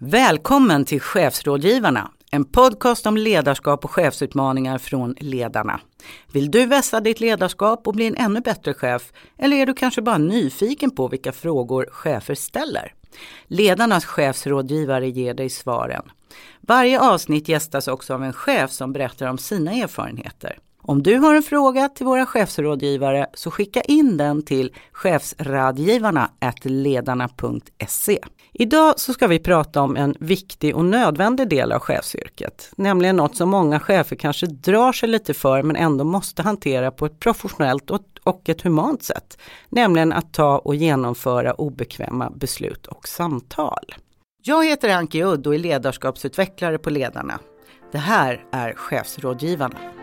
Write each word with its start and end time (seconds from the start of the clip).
Välkommen 0.00 0.84
till 0.84 1.00
Chefsrådgivarna, 1.00 2.10
en 2.30 2.44
podcast 2.44 3.06
om 3.06 3.16
ledarskap 3.16 3.84
och 3.84 3.90
chefsutmaningar 3.90 4.78
från 4.78 5.14
ledarna. 5.20 5.80
Vill 6.32 6.50
du 6.50 6.66
vässa 6.66 7.00
ditt 7.00 7.20
ledarskap 7.20 7.86
och 7.86 7.94
bli 7.94 8.06
en 8.06 8.16
ännu 8.16 8.40
bättre 8.40 8.74
chef? 8.74 9.12
Eller 9.38 9.56
är 9.56 9.66
du 9.66 9.74
kanske 9.74 10.02
bara 10.02 10.18
nyfiken 10.18 10.90
på 10.90 11.08
vilka 11.08 11.32
frågor 11.32 11.88
chefer 11.90 12.34
ställer? 12.34 12.94
Ledarnas 13.46 14.04
chefsrådgivare 14.04 15.08
ger 15.08 15.34
dig 15.34 15.50
svaren. 15.50 16.10
Varje 16.60 17.00
avsnitt 17.00 17.48
gästas 17.48 17.88
också 17.88 18.14
av 18.14 18.24
en 18.24 18.32
chef 18.32 18.70
som 18.70 18.92
berättar 18.92 19.26
om 19.26 19.38
sina 19.38 19.72
erfarenheter. 19.72 20.58
Om 20.88 21.02
du 21.02 21.18
har 21.18 21.34
en 21.34 21.42
fråga 21.42 21.88
till 21.88 22.06
våra 22.06 22.26
chefsrådgivare 22.26 23.26
så 23.34 23.50
skicka 23.50 23.80
in 23.80 24.16
den 24.16 24.42
till 24.42 24.72
chefsradgivarna 24.92 26.30
ledarna.se. 26.62 28.18
Idag 28.52 28.94
så 29.00 29.12
ska 29.12 29.26
vi 29.26 29.38
prata 29.38 29.82
om 29.82 29.96
en 29.96 30.14
viktig 30.20 30.76
och 30.76 30.84
nödvändig 30.84 31.48
del 31.48 31.72
av 31.72 31.80
chefsyrket, 31.80 32.70
nämligen 32.76 33.16
något 33.16 33.36
som 33.36 33.48
många 33.50 33.80
chefer 33.80 34.16
kanske 34.16 34.46
drar 34.46 34.92
sig 34.92 35.08
lite 35.08 35.34
för 35.34 35.62
men 35.62 35.76
ändå 35.76 36.04
måste 36.04 36.42
hantera 36.42 36.90
på 36.90 37.06
ett 37.06 37.20
professionellt 37.20 37.90
och 38.22 38.48
ett 38.48 38.62
humant 38.62 39.02
sätt, 39.02 39.38
nämligen 39.68 40.12
att 40.12 40.32
ta 40.32 40.58
och 40.58 40.74
genomföra 40.74 41.52
obekväma 41.54 42.30
beslut 42.30 42.86
och 42.86 43.08
samtal. 43.08 43.94
Jag 44.42 44.66
heter 44.66 44.88
Anki 44.88 45.24
Udd 45.24 45.46
och 45.46 45.54
är 45.54 45.58
ledarskapsutvecklare 45.58 46.78
på 46.78 46.90
Ledarna. 46.90 47.38
Det 47.92 47.98
här 47.98 48.44
är 48.52 48.72
Chefsrådgivarna. 48.72 49.95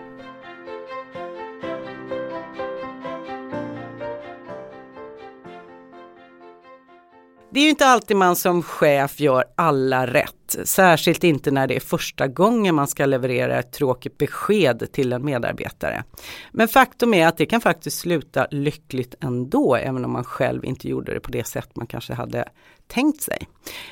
Det 7.54 7.60
är 7.60 7.64
ju 7.64 7.70
inte 7.70 7.86
alltid 7.86 8.18
man 8.18 8.36
som 8.36 8.64
chef 8.64 9.20
gör 9.20 9.46
alla 9.56 10.08
rätt, 10.08 10.56
särskilt 10.64 11.24
inte 11.24 11.52
när 11.52 11.68
det 11.68 11.76
är 11.76 11.80
första 11.80 12.28
gången 12.28 12.76
man 12.76 12.88
ska 12.88 13.06
leverera 13.06 13.60
ett 13.60 13.72
tråkigt 13.72 14.18
besked 14.18 14.92
till 14.92 15.14
en 15.14 15.26
medarbetare. 15.26 16.04
Men 16.52 16.68
faktum 16.68 17.14
är 17.14 17.28
att 17.28 17.38
det 17.38 17.46
kan 17.46 17.62
faktiskt 17.62 18.00
sluta 18.00 18.48
lyckligt 18.52 19.16
ändå, 19.22 19.76
även 19.76 20.06
om 20.06 20.12
man 20.12 20.24
själv 20.24 20.66
inte 20.66 20.88
gjorde 20.88 21.14
det 21.14 21.20
på 21.20 21.32
det 21.32 21.48
sätt 21.48 21.70
man 21.76 21.88
kanske 21.88 22.14
hade 22.14 22.50
tänkt 22.88 23.22
sig. 23.22 23.48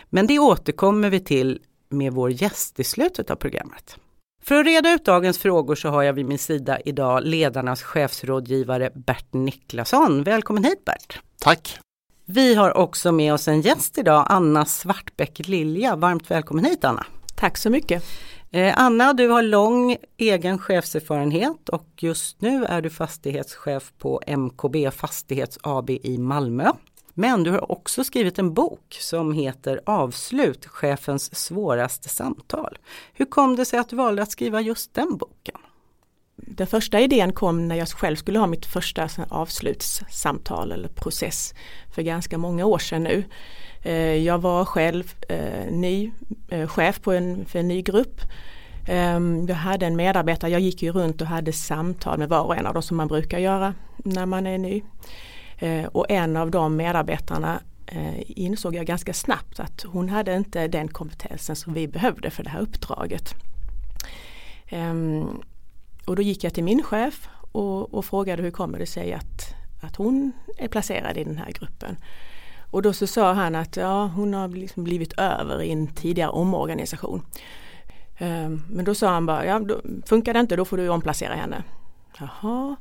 Men 0.10 0.28
det 0.28 0.40
återkommer 0.40 1.10
vi 1.10 1.20
till 1.20 1.60
med 1.90 2.14
vår 2.14 2.32
gäst 2.32 2.80
i 2.80 2.84
slutet 2.84 3.32
av 3.32 3.36
programmet. 3.36 3.98
För 4.44 4.56
att 4.56 4.66
reda 4.66 4.94
ut 4.94 5.06
dagens 5.06 5.38
frågor 5.38 5.76
så 5.76 5.90
har 5.90 6.04
jag 6.04 6.14
vid 6.14 6.26
min 6.26 6.40
sida 6.40 6.80
idag 6.86 7.24
ledarnas 7.24 7.84
chefsrådgivare 7.84 8.92
Bert 8.96 9.34
Niklasson. 9.34 10.24
Välkommen 10.24 10.64
hit 10.64 10.86
Bert! 10.86 11.20
Tack! 11.40 11.80
Vi 12.26 12.56
har 12.56 12.78
också 12.78 13.12
med 13.12 13.34
oss 13.34 13.48
en 13.48 13.62
gäst 13.62 13.98
idag, 13.98 14.26
Anna 14.30 14.66
Svartbäck 14.66 15.48
Lilja. 15.48 15.96
Varmt 15.96 16.32
välkommen 16.32 16.66
hit 16.66 16.84
Anna! 16.84 17.06
Tack 17.36 17.58
så 17.58 17.70
mycket! 17.70 18.04
Eh, 18.52 18.74
Anna, 18.78 19.14
du 19.14 19.28
har 19.28 19.42
lång 19.42 19.98
egen 20.18 20.58
chefserfarenhet 20.58 21.70
och 21.70 21.88
just 21.98 22.42
nu 22.42 22.66
är 22.66 22.82
du 22.82 22.90
fastighetschef 22.90 23.94
på 23.98 24.22
MKB 24.28 24.92
Fastighets 24.92 25.60
AB 25.64 25.90
i 25.90 26.18
Malmö. 26.18 26.72
Men 27.14 27.44
du 27.44 27.52
har 27.52 27.72
också 27.72 28.04
skrivit 28.04 28.40
en 28.40 28.54
bok 28.54 28.98
som 29.00 29.34
heter 29.34 29.82
Avslut, 29.86 30.66
chefens 30.66 31.36
svåraste 31.36 32.10
samtal. 32.10 32.78
Hur 33.14 33.26
kom 33.26 33.56
det 33.56 33.66
sig 33.66 33.80
att 33.80 33.90
du 33.90 33.96
valde 33.96 34.22
att 34.22 34.32
skriva 34.32 34.62
just 34.62 34.94
den 34.94 35.18
boken? 35.18 35.58
Den 36.48 36.68
första 36.68 37.00
idén 37.00 37.34
kom 37.34 37.68
när 37.68 37.76
jag 37.76 37.88
själv 37.88 38.16
skulle 38.16 38.40
ha 38.40 38.48
mitt 38.48 38.66
första 38.66 39.10
avslutssamtal 39.30 40.72
eller 40.72 40.90
process 40.90 41.54
för 41.92 42.02
ganska 42.02 42.38
många 42.38 42.66
år 42.66 42.80
sedan 42.80 43.04
nu. 43.04 43.24
Eh, 43.82 44.16
jag 44.16 44.42
var 44.42 44.66
själv 44.66 45.14
eh, 45.30 45.72
ny 45.72 46.12
eh, 46.50 46.68
chef 46.68 47.02
på 47.02 47.12
en, 47.12 47.46
för 47.46 47.60
en 47.60 47.68
ny 47.68 47.82
grupp. 47.82 48.22
Ehm, 48.88 49.46
jag 49.48 49.56
hade 49.56 49.86
en 49.86 49.96
medarbetare, 49.96 50.52
jag 50.52 50.62
gick 50.62 50.84
ju 50.84 50.92
runt 50.92 51.22
och 51.22 51.28
hade 51.28 51.54
samtal 51.54 52.20
med 52.20 52.30
var 52.30 52.44
och 52.44 52.58
en 52.58 52.66
av 52.66 52.74
dem 52.74 52.84
som 52.84 52.98
man 52.98 53.08
brukar 53.08 53.40
göra 53.40 53.74
när 53.98 54.26
man 54.26 54.48
är 54.48 54.58
ny. 54.58 54.84
Och 55.92 56.12
en 56.12 56.38
av 56.38 56.52
de 56.52 56.76
medarbetarna 56.76 57.62
insåg 58.18 58.76
jag 58.76 58.86
ganska 58.86 59.14
snabbt 59.14 59.60
att 59.60 59.84
hon 59.84 60.10
hade 60.10 60.36
inte 60.36 60.68
den 60.68 60.88
kompetensen 60.88 61.56
som 61.56 61.74
vi 61.74 61.88
behövde 61.88 62.30
för 62.30 62.44
det 62.44 62.50
här 62.50 62.60
uppdraget. 62.60 63.36
Ehm, 64.68 65.42
och 66.06 66.16
då 66.16 66.22
gick 66.22 66.44
jag 66.44 66.54
till 66.54 66.64
min 66.64 66.84
chef 66.84 67.30
och, 67.52 67.94
och 67.94 68.06
frågade 68.06 68.44
hur 68.44 68.52
kommer 68.52 68.80
det 68.80 68.86
sig 68.86 69.14
att, 69.14 69.56
att 69.82 69.96
hon 69.96 70.32
är 70.58 70.68
placerad 70.68 71.18
i 71.18 71.24
den 71.24 71.38
här 71.38 71.52
gruppen. 71.52 71.98
Och 72.72 72.82
då 72.82 72.94
så 72.94 73.08
sa 73.08 73.34
han 73.34 73.56
att 73.56 73.78
ja, 73.78 74.06
hon 74.06 74.34
har 74.34 74.48
liksom 74.48 74.84
blivit 74.84 75.14
över 75.14 75.62
i 75.62 75.72
en 75.72 75.88
tidigare 75.88 76.30
omorganisation. 76.30 77.22
Um, 78.20 78.64
men 78.70 78.86
då 78.86 78.96
sa 78.96 79.10
han 79.10 79.26
bara, 79.26 79.46
ja 79.46 79.60
då, 79.60 79.82
funkar 80.06 80.34
det 80.34 80.40
inte 80.40 80.56
då 80.56 80.66
får 80.66 80.78
du 80.78 80.90
omplacera 80.90 81.36
henne. 81.36 81.64
Jaha, 82.20 82.76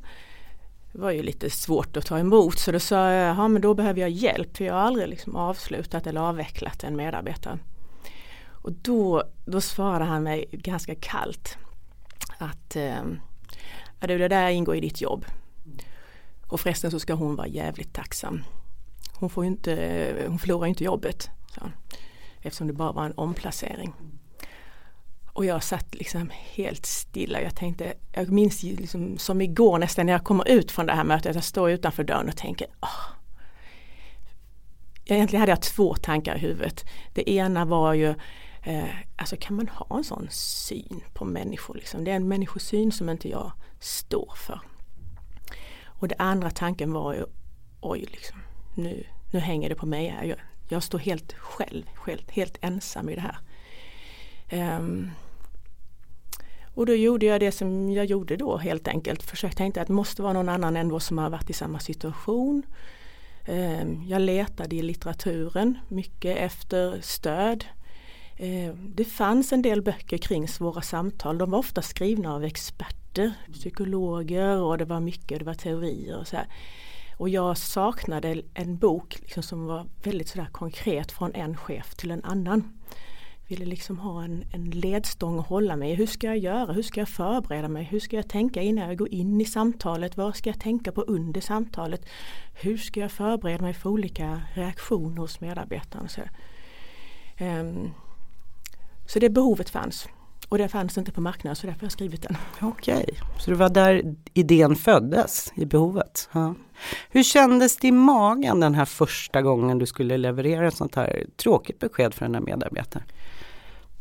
det 0.91 0.99
var 0.99 1.11
ju 1.11 1.23
lite 1.23 1.49
svårt 1.49 1.97
att 1.97 2.05
ta 2.05 2.19
emot 2.19 2.59
så 2.59 2.71
då 2.71 2.79
sa 2.79 3.11
jag, 3.11 3.37
ja 3.37 3.47
men 3.47 3.61
då 3.61 3.73
behöver 3.73 4.01
jag 4.01 4.09
hjälp 4.09 4.57
för 4.57 4.65
jag 4.65 4.73
har 4.73 4.81
aldrig 4.81 5.07
liksom 5.07 5.35
avslutat 5.35 6.07
eller 6.07 6.21
avvecklat 6.21 6.83
en 6.83 6.95
medarbetare. 6.95 7.59
Och 8.47 8.71
då, 8.71 9.23
då 9.45 9.61
svarade 9.61 10.05
han 10.05 10.23
mig 10.23 10.45
ganska 10.51 10.95
kallt 10.95 11.57
att 12.41 12.75
eh, 12.75 13.03
det 13.99 14.27
där 14.27 14.49
ingår 14.49 14.75
i 14.75 14.79
ditt 14.79 15.01
jobb. 15.01 15.25
Och 16.47 16.59
förresten 16.59 16.91
så 16.91 16.99
ska 16.99 17.13
hon 17.13 17.35
vara 17.35 17.47
jävligt 17.47 17.93
tacksam. 17.93 18.43
Hon, 19.13 19.29
får 19.29 19.45
inte, 19.45 20.25
hon 20.27 20.39
förlorar 20.39 20.67
inte 20.67 20.83
jobbet. 20.83 21.29
Så, 21.55 21.61
eftersom 22.41 22.67
det 22.67 22.73
bara 22.73 22.91
var 22.91 23.05
en 23.05 23.13
omplacering. 23.17 23.93
Och 25.33 25.45
jag 25.45 25.63
satt 25.63 25.95
liksom 25.95 26.29
helt 26.33 26.85
stilla. 26.85 27.41
Jag 27.41 27.55
tänkte, 27.55 27.93
jag 28.13 28.29
minns 28.29 28.63
liksom, 28.63 29.17
som 29.17 29.41
igår 29.41 29.79
nästan 29.79 30.05
när 30.05 30.13
jag 30.13 30.23
kommer 30.23 30.49
ut 30.49 30.71
från 30.71 30.85
det 30.85 30.93
här 30.93 31.03
mötet. 31.03 31.35
Jag 31.35 31.43
står 31.43 31.71
utanför 31.71 32.03
dörren 32.03 32.27
och 32.27 32.37
tänker 32.37 32.67
oh. 32.81 33.21
Egentligen 35.05 35.39
hade 35.39 35.51
jag 35.51 35.61
två 35.61 35.95
tankar 35.95 36.35
i 36.35 36.39
huvudet. 36.39 36.85
Det 37.13 37.29
ena 37.29 37.65
var 37.65 37.93
ju 37.93 38.15
Eh, 38.63 38.95
alltså 39.15 39.35
kan 39.39 39.55
man 39.55 39.67
ha 39.67 39.97
en 39.97 40.03
sån 40.03 40.27
syn 40.31 41.03
på 41.13 41.25
människor? 41.25 41.75
Liksom? 41.75 42.03
Det 42.03 42.11
är 42.11 42.15
en 42.15 42.27
människosyn 42.27 42.91
som 42.91 43.09
inte 43.09 43.29
jag 43.29 43.51
står 43.79 44.33
för. 44.35 44.59
Och 45.83 46.07
den 46.07 46.19
andra 46.19 46.49
tanken 46.49 46.93
var 46.93 47.13
ju, 47.13 47.25
oj, 47.81 47.99
liksom, 48.11 48.37
nu, 48.75 49.03
nu 49.31 49.39
hänger 49.39 49.69
det 49.69 49.75
på 49.75 49.85
mig 49.85 50.07
här. 50.07 50.23
Jag, 50.23 50.37
jag 50.69 50.83
står 50.83 50.99
helt 50.99 51.33
själv, 51.33 51.83
helt, 52.05 52.31
helt 52.31 52.57
ensam 52.61 53.09
i 53.09 53.15
det 53.15 53.21
här. 53.21 53.37
Um, 54.77 55.11
och 56.73 56.85
då 56.85 56.95
gjorde 56.95 57.25
jag 57.25 57.39
det 57.39 57.51
som 57.51 57.91
jag 57.91 58.05
gjorde 58.05 58.37
då 58.37 58.57
helt 58.57 58.87
enkelt. 58.87 59.23
Försökte 59.23 59.63
inte 59.63 59.81
att 59.81 59.87
det 59.87 59.93
måste 59.93 60.21
vara 60.21 60.33
någon 60.33 60.49
annan 60.49 60.77
än 60.77 60.89
vad 60.89 61.01
som 61.01 61.17
har 61.17 61.29
varit 61.29 61.49
i 61.49 61.53
samma 61.53 61.79
situation. 61.79 62.63
Um, 63.47 64.03
jag 64.07 64.21
letade 64.21 64.75
i 64.75 64.81
litteraturen 64.81 65.77
mycket 65.87 66.37
efter 66.37 67.01
stöd. 67.01 67.65
Eh, 68.41 68.73
det 68.95 69.05
fanns 69.05 69.53
en 69.53 69.61
del 69.61 69.81
böcker 69.81 70.17
kring 70.17 70.47
svåra 70.47 70.81
samtal. 70.81 71.37
De 71.37 71.51
var 71.51 71.59
ofta 71.59 71.81
skrivna 71.81 72.35
av 72.35 72.43
experter, 72.43 73.33
psykologer 73.53 74.61
och 74.61 74.77
det 74.77 74.85
var 74.85 74.99
mycket, 74.99 75.39
det 75.39 75.45
var 75.45 75.53
teorier 75.53 76.19
och 76.19 76.27
så 76.27 76.35
här. 76.35 76.47
Och 77.17 77.29
jag 77.29 77.57
saknade 77.57 78.41
en 78.53 78.77
bok 78.77 79.19
liksom 79.19 79.43
som 79.43 79.65
var 79.65 79.85
väldigt 80.03 80.29
sådär 80.29 80.47
konkret 80.51 81.11
från 81.11 81.35
en 81.35 81.57
chef 81.57 81.95
till 81.95 82.11
en 82.11 82.23
annan. 82.23 82.79
Jag 83.41 83.49
Ville 83.57 83.65
liksom 83.65 83.99
ha 83.99 84.23
en, 84.23 84.43
en 84.53 84.69
ledstång 84.69 85.39
att 85.39 85.47
hålla 85.47 85.75
mig 85.75 85.91
i. 85.91 85.95
Hur 85.95 86.07
ska 86.07 86.27
jag 86.27 86.37
göra? 86.37 86.73
Hur 86.73 86.83
ska 86.83 87.01
jag 87.01 87.09
förbereda 87.09 87.67
mig? 87.67 87.83
Hur 87.83 87.99
ska 87.99 88.15
jag 88.15 88.29
tänka 88.29 88.61
innan 88.61 88.87
jag 88.87 88.97
går 88.97 89.13
in 89.13 89.41
i 89.41 89.45
samtalet? 89.45 90.17
Vad 90.17 90.35
ska 90.35 90.49
jag 90.49 90.59
tänka 90.59 90.91
på 90.91 91.01
under 91.01 91.41
samtalet? 91.41 92.05
Hur 92.61 92.77
ska 92.77 92.99
jag 92.99 93.11
förbereda 93.11 93.61
mig 93.63 93.73
för 93.73 93.89
olika 93.89 94.41
reaktioner 94.53 95.21
hos 95.21 95.41
medarbetarna? 95.41 96.07
Så, 96.07 96.21
um, 97.39 97.93
så 99.13 99.19
det 99.19 99.29
behovet 99.29 99.69
fanns. 99.69 100.07
Och 100.49 100.57
det 100.57 100.67
fanns 100.67 100.97
inte 100.97 101.11
på 101.11 101.21
marknaden 101.21 101.55
så 101.55 101.67
därför 101.67 101.79
har 101.79 101.85
jag 101.85 101.91
skrivit 101.91 102.21
den. 102.21 102.37
Okej, 102.61 103.05
så 103.39 103.51
det 103.51 103.57
var 103.57 103.69
där 103.69 104.15
idén 104.33 104.75
föddes, 104.75 105.53
i 105.55 105.65
behovet. 105.65 106.29
Ja. 106.31 106.55
Hur 107.09 107.23
kändes 107.23 107.77
det 107.77 107.87
i 107.87 107.91
magen 107.91 108.59
den 108.59 108.75
här 108.75 108.85
första 108.85 109.41
gången 109.41 109.77
du 109.77 109.85
skulle 109.85 110.17
leverera 110.17 110.67
ett 110.67 110.75
sånt 110.75 110.95
här 110.95 111.25
tråkigt 111.35 111.79
besked 111.79 112.13
för 112.13 112.25
den 112.25 112.35
här 112.35 112.41
medarbetaren? 112.41 113.05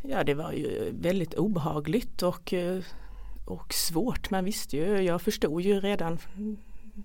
Ja 0.03 0.25
det 0.25 0.35
var 0.35 0.53
ju 0.53 0.93
väldigt 1.01 1.35
obehagligt 1.35 2.23
och, 2.23 2.53
eh, 2.53 2.83
och 3.47 3.75
svårt. 3.75 4.31
Man 4.31 4.45
visste 4.45 4.77
ju, 4.77 5.01
jag 5.01 5.23
förstod 5.23 5.63
ju 5.63 5.81
redan 5.81 6.19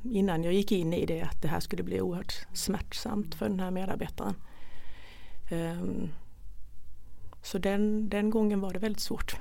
innan 0.03 0.43
jag 0.43 0.53
gick 0.53 0.71
in 0.71 0.93
i 0.93 1.05
det 1.05 1.21
att 1.21 1.41
det 1.41 1.47
här 1.47 1.59
skulle 1.59 1.83
bli 1.83 2.01
oerhört 2.01 2.47
smärtsamt 2.53 3.35
för 3.35 3.49
den 3.49 3.59
här 3.59 3.71
medarbetaren. 3.71 4.35
Um, 5.51 6.09
så 7.45 7.57
den, 7.57 8.09
den 8.09 8.29
gången 8.29 8.59
var 8.59 8.73
det 8.73 8.79
väldigt 8.79 9.01
svårt. 9.01 9.35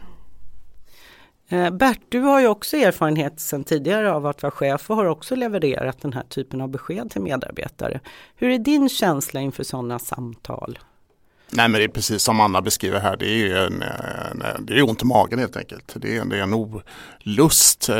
Eh, 1.48 1.70
Bert, 1.70 2.00
du 2.08 2.20
har 2.20 2.40
ju 2.40 2.46
också 2.46 2.76
erfarenhet 2.76 3.40
sedan 3.40 3.64
tidigare 3.64 4.12
av 4.12 4.26
att 4.26 4.42
vara 4.42 4.50
chef 4.50 4.90
och 4.90 4.96
har 4.96 5.04
också 5.04 5.34
levererat 5.34 6.00
den 6.00 6.12
här 6.12 6.22
typen 6.22 6.60
av 6.60 6.68
besked 6.68 7.10
till 7.10 7.20
medarbetare. 7.20 8.00
Hur 8.36 8.50
är 8.50 8.58
din 8.58 8.88
känsla 8.88 9.40
inför 9.40 9.64
sådana 9.64 9.98
samtal? 9.98 10.78
Nej 11.50 11.68
men 11.68 11.78
det 11.78 11.84
är 11.84 11.88
precis 11.88 12.22
som 12.22 12.40
Anna 12.40 12.62
beskriver 12.62 13.00
här, 13.00 13.16
det 13.16 13.26
är, 13.26 13.66
en, 13.66 13.82
en, 13.82 14.66
det 14.66 14.78
är 14.78 14.88
ont 14.88 15.02
i 15.02 15.06
magen 15.06 15.38
helt 15.38 15.56
enkelt. 15.56 15.92
Det 15.94 16.16
är, 16.16 16.24
det 16.24 16.38
är 16.38 16.42
en 16.42 16.54
olust. 16.54 17.90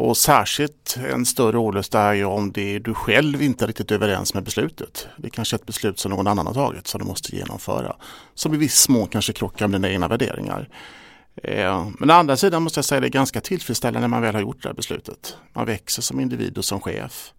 Och 0.00 0.16
särskilt 0.16 0.98
en 1.12 1.26
större 1.26 1.58
olust 1.58 1.94
är 1.94 2.12
ju 2.12 2.24
om 2.24 2.52
det 2.52 2.74
är 2.74 2.80
du 2.80 2.94
själv 2.94 3.42
inte 3.42 3.64
är 3.64 3.66
riktigt 3.66 3.90
överens 3.90 4.34
med 4.34 4.42
beslutet. 4.42 5.08
Det 5.16 5.26
är 5.26 5.30
kanske 5.30 5.56
är 5.56 5.58
ett 5.58 5.66
beslut 5.66 5.98
som 5.98 6.10
någon 6.10 6.26
annan 6.26 6.46
har 6.46 6.54
tagit 6.54 6.86
som 6.86 7.00
du 7.00 7.06
måste 7.06 7.36
genomföra. 7.36 7.96
Som 8.34 8.54
i 8.54 8.56
viss 8.56 8.88
mån 8.88 9.08
kanske 9.08 9.32
krockar 9.32 9.68
med 9.68 9.80
dina 9.80 9.92
egna 9.92 10.08
värderingar. 10.08 10.68
Eh, 11.42 11.86
men 11.98 12.10
å 12.10 12.14
andra 12.14 12.36
sidan 12.36 12.62
måste 12.62 12.78
jag 12.78 12.84
säga 12.84 12.96
att 12.96 13.02
det 13.02 13.08
är 13.08 13.10
ganska 13.10 13.40
tillfredsställande 13.40 14.00
när 14.00 14.08
man 14.08 14.22
väl 14.22 14.34
har 14.34 14.42
gjort 14.42 14.62
det 14.62 14.68
här 14.68 14.74
beslutet. 14.74 15.36
Man 15.52 15.66
växer 15.66 16.02
som 16.02 16.20
individ 16.20 16.58
och 16.58 16.64
som 16.64 16.80
chef. 16.80 17.32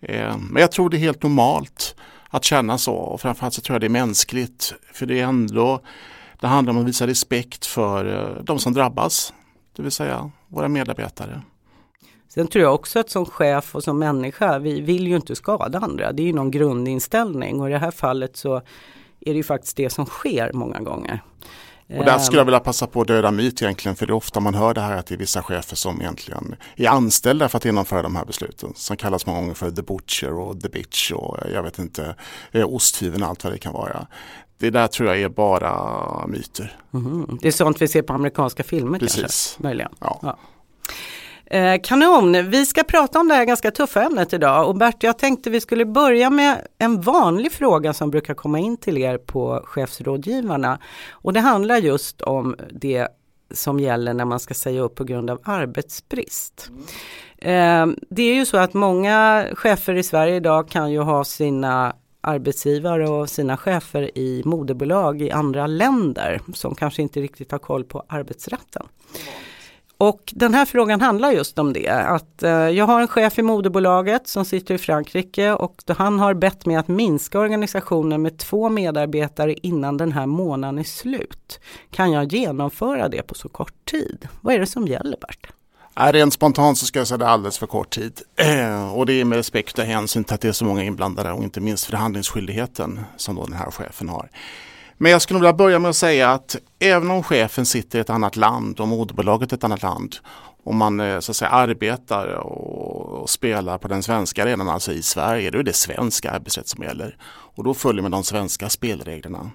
Eh, 0.00 0.36
men 0.38 0.60
jag 0.60 0.72
tror 0.72 0.90
det 0.90 0.96
är 0.96 0.98
helt 0.98 1.22
normalt 1.22 1.94
att 2.30 2.44
känna 2.44 2.78
så 2.78 2.94
och 2.94 3.20
framförallt 3.20 3.54
så 3.54 3.60
tror 3.60 3.74
jag 3.74 3.80
det 3.80 3.86
är 3.86 4.06
mänskligt. 4.06 4.74
För 4.92 5.06
det 5.06 5.20
är 5.20 5.24
ändå, 5.24 5.80
det 6.40 6.46
handlar 6.46 6.72
om 6.72 6.80
att 6.80 6.86
visa 6.86 7.06
respekt 7.06 7.66
för 7.66 8.36
eh, 8.36 8.42
de 8.42 8.58
som 8.58 8.72
drabbas. 8.72 9.32
Det 9.76 9.82
vill 9.82 9.92
säga 9.92 10.30
våra 10.48 10.68
medarbetare. 10.68 11.42
Sen 12.38 12.48
tror 12.48 12.64
jag 12.64 12.74
också 12.74 12.98
att 12.98 13.10
som 13.10 13.26
chef 13.26 13.74
och 13.74 13.84
som 13.84 13.98
människa, 13.98 14.58
vi 14.58 14.80
vill 14.80 15.06
ju 15.06 15.16
inte 15.16 15.36
skada 15.36 15.78
andra. 15.78 16.12
Det 16.12 16.22
är 16.22 16.26
ju 16.26 16.32
någon 16.32 16.50
grundinställning 16.50 17.60
och 17.60 17.68
i 17.68 17.72
det 17.72 17.78
här 17.78 17.90
fallet 17.90 18.36
så 18.36 18.56
är 19.20 19.32
det 19.32 19.32
ju 19.32 19.42
faktiskt 19.42 19.76
det 19.76 19.90
som 19.90 20.06
sker 20.06 20.52
många 20.52 20.80
gånger. 20.80 21.22
Och 21.98 22.04
där 22.04 22.18
skulle 22.18 22.40
jag 22.40 22.44
vilja 22.44 22.60
passa 22.60 22.86
på 22.86 23.00
att 23.00 23.06
döda 23.06 23.30
myt 23.30 23.62
egentligen 23.62 23.96
för 23.96 24.06
det 24.06 24.10
är 24.10 24.14
ofta 24.14 24.40
man 24.40 24.54
hör 24.54 24.74
det 24.74 24.80
här 24.80 24.96
att 24.96 25.06
det 25.06 25.14
är 25.14 25.18
vissa 25.18 25.42
chefer 25.42 25.76
som 25.76 26.00
egentligen 26.00 26.56
är 26.76 26.88
anställda 26.88 27.48
för 27.48 27.56
att 27.56 27.64
genomföra 27.64 28.02
de 28.02 28.16
här 28.16 28.24
besluten. 28.24 28.72
Som 28.74 28.96
kallas 28.96 29.26
många 29.26 29.40
gånger 29.40 29.54
för 29.54 29.70
the 29.70 29.82
butcher 29.82 30.32
och 30.32 30.60
the 30.60 30.68
bitch 30.68 31.12
och 31.12 31.36
jag 31.54 31.62
vet 31.62 31.78
inte, 31.78 32.14
eh, 32.52 32.74
osthyveln 32.74 33.22
och 33.22 33.28
allt 33.28 33.44
vad 33.44 33.52
det 33.52 33.58
kan 33.58 33.72
vara. 33.72 34.06
Det 34.58 34.70
där 34.70 34.86
tror 34.86 35.08
jag 35.08 35.20
är 35.20 35.28
bara 35.28 36.26
myter. 36.26 36.76
Mm. 36.94 37.38
Det 37.42 37.48
är 37.48 37.52
sånt 37.52 37.82
vi 37.82 37.88
ser 37.88 38.02
på 38.02 38.12
amerikanska 38.12 38.62
filmer 38.62 38.98
Precis. 38.98 39.20
kanske? 39.20 39.62
Möjligen. 39.62 39.92
Ja. 40.00 40.18
Ja. 40.22 40.38
Eh, 41.50 41.80
kanon, 41.82 42.50
vi 42.50 42.66
ska 42.66 42.84
prata 42.84 43.20
om 43.20 43.28
det 43.28 43.34
här 43.34 43.44
ganska 43.44 43.70
tuffa 43.70 44.02
ämnet 44.02 44.32
idag 44.32 44.68
och 44.68 44.76
Bert 44.76 45.02
jag 45.02 45.18
tänkte 45.18 45.50
vi 45.50 45.60
skulle 45.60 45.84
börja 45.84 46.30
med 46.30 46.66
en 46.78 47.00
vanlig 47.00 47.52
fråga 47.52 47.92
som 47.92 48.10
brukar 48.10 48.34
komma 48.34 48.58
in 48.58 48.76
till 48.76 48.98
er 48.98 49.18
på 49.18 49.62
chefsrådgivarna. 49.64 50.78
Och 51.10 51.32
det 51.32 51.40
handlar 51.40 51.76
just 51.76 52.20
om 52.20 52.56
det 52.70 53.08
som 53.50 53.80
gäller 53.80 54.14
när 54.14 54.24
man 54.24 54.40
ska 54.40 54.54
säga 54.54 54.80
upp 54.80 54.94
på 54.94 55.04
grund 55.04 55.30
av 55.30 55.40
arbetsbrist. 55.42 56.70
Eh, 57.38 57.86
det 58.10 58.22
är 58.22 58.34
ju 58.34 58.46
så 58.46 58.56
att 58.56 58.74
många 58.74 59.46
chefer 59.54 59.94
i 59.94 60.02
Sverige 60.02 60.36
idag 60.36 60.68
kan 60.68 60.92
ju 60.92 60.98
ha 60.98 61.24
sina 61.24 61.96
arbetsgivare 62.20 63.08
och 63.08 63.30
sina 63.30 63.56
chefer 63.56 64.18
i 64.18 64.42
moderbolag 64.44 65.22
i 65.22 65.30
andra 65.30 65.66
länder 65.66 66.40
som 66.54 66.74
kanske 66.74 67.02
inte 67.02 67.20
riktigt 67.20 67.52
har 67.52 67.58
koll 67.58 67.84
på 67.84 68.04
arbetsrätten. 68.08 68.86
Och 69.98 70.32
den 70.36 70.54
här 70.54 70.64
frågan 70.64 71.00
handlar 71.00 71.32
just 71.32 71.58
om 71.58 71.72
det. 71.72 71.88
Att 71.88 72.42
eh, 72.42 72.50
jag 72.50 72.86
har 72.86 73.00
en 73.00 73.08
chef 73.08 73.38
i 73.38 73.42
moderbolaget 73.42 74.28
som 74.28 74.44
sitter 74.44 74.74
i 74.74 74.78
Frankrike 74.78 75.52
och 75.52 75.82
då 75.84 75.94
han 75.98 76.18
har 76.18 76.34
bett 76.34 76.66
mig 76.66 76.76
att 76.76 76.88
minska 76.88 77.38
organisationen 77.38 78.22
med 78.22 78.38
två 78.38 78.68
medarbetare 78.68 79.54
innan 79.54 79.96
den 79.96 80.12
här 80.12 80.26
månaden 80.26 80.78
är 80.78 80.84
slut. 80.84 81.60
Kan 81.90 82.12
jag 82.12 82.32
genomföra 82.32 83.08
det 83.08 83.22
på 83.22 83.34
så 83.34 83.48
kort 83.48 83.90
tid? 83.90 84.28
Vad 84.40 84.54
är 84.54 84.58
det 84.58 84.66
som 84.66 84.86
gäller 84.86 85.16
Bert? 85.20 85.52
Ja, 85.94 86.12
rent 86.12 86.32
spontant 86.32 86.78
så 86.78 86.86
ska 86.86 86.98
jag 86.98 87.08
säga 87.08 87.18
det 87.18 87.24
är 87.24 87.28
alldeles 87.28 87.58
för 87.58 87.66
kort 87.66 87.90
tid. 87.90 88.20
Och 88.94 89.06
det 89.06 89.12
är 89.12 89.24
med 89.24 89.36
respekt 89.36 89.78
och 89.78 89.84
hänsyn 89.84 90.24
till 90.24 90.34
att 90.34 90.40
det 90.40 90.48
är 90.48 90.52
så 90.52 90.64
många 90.64 90.84
inblandade 90.84 91.32
och 91.32 91.42
inte 91.42 91.60
minst 91.60 91.84
förhandlingsskyldigheten 91.84 93.00
som 93.16 93.36
då 93.36 93.44
den 93.44 93.56
här 93.56 93.70
chefen 93.70 94.08
har. 94.08 94.30
Men 94.98 95.12
jag 95.12 95.22
skulle 95.22 95.40
vilja 95.40 95.52
börja 95.52 95.78
med 95.78 95.88
att 95.88 95.96
säga 95.96 96.30
att 96.30 96.56
även 96.78 97.10
om 97.10 97.22
chefen 97.22 97.66
sitter 97.66 97.98
i 97.98 98.00
ett 98.00 98.10
annat 98.10 98.36
land 98.36 98.80
och 98.80 98.88
moderbolaget 98.88 99.52
i 99.52 99.54
ett 99.54 99.64
annat 99.64 99.82
land 99.82 100.16
och 100.62 100.74
man 100.74 101.00
eh, 101.00 101.20
så 101.20 101.32
att 101.32 101.36
säga 101.36 101.50
arbetar 101.50 102.26
och 102.34 103.30
spelar 103.30 103.78
på 103.78 103.88
den 103.88 104.02
svenska 104.02 104.42
arenan, 104.42 104.68
alltså 104.68 104.92
i 104.92 105.02
Sverige, 105.02 105.50
då 105.50 105.58
är 105.58 105.62
det 105.62 105.72
svenska 105.72 106.30
arbetsrätt 106.30 106.68
som 106.68 106.84
gäller. 106.84 107.16
Och 107.26 107.64
då 107.64 107.74
följer 107.74 108.02
man 108.02 108.10
de 108.10 108.24
svenska 108.24 108.68
spelreglerna 108.68 109.50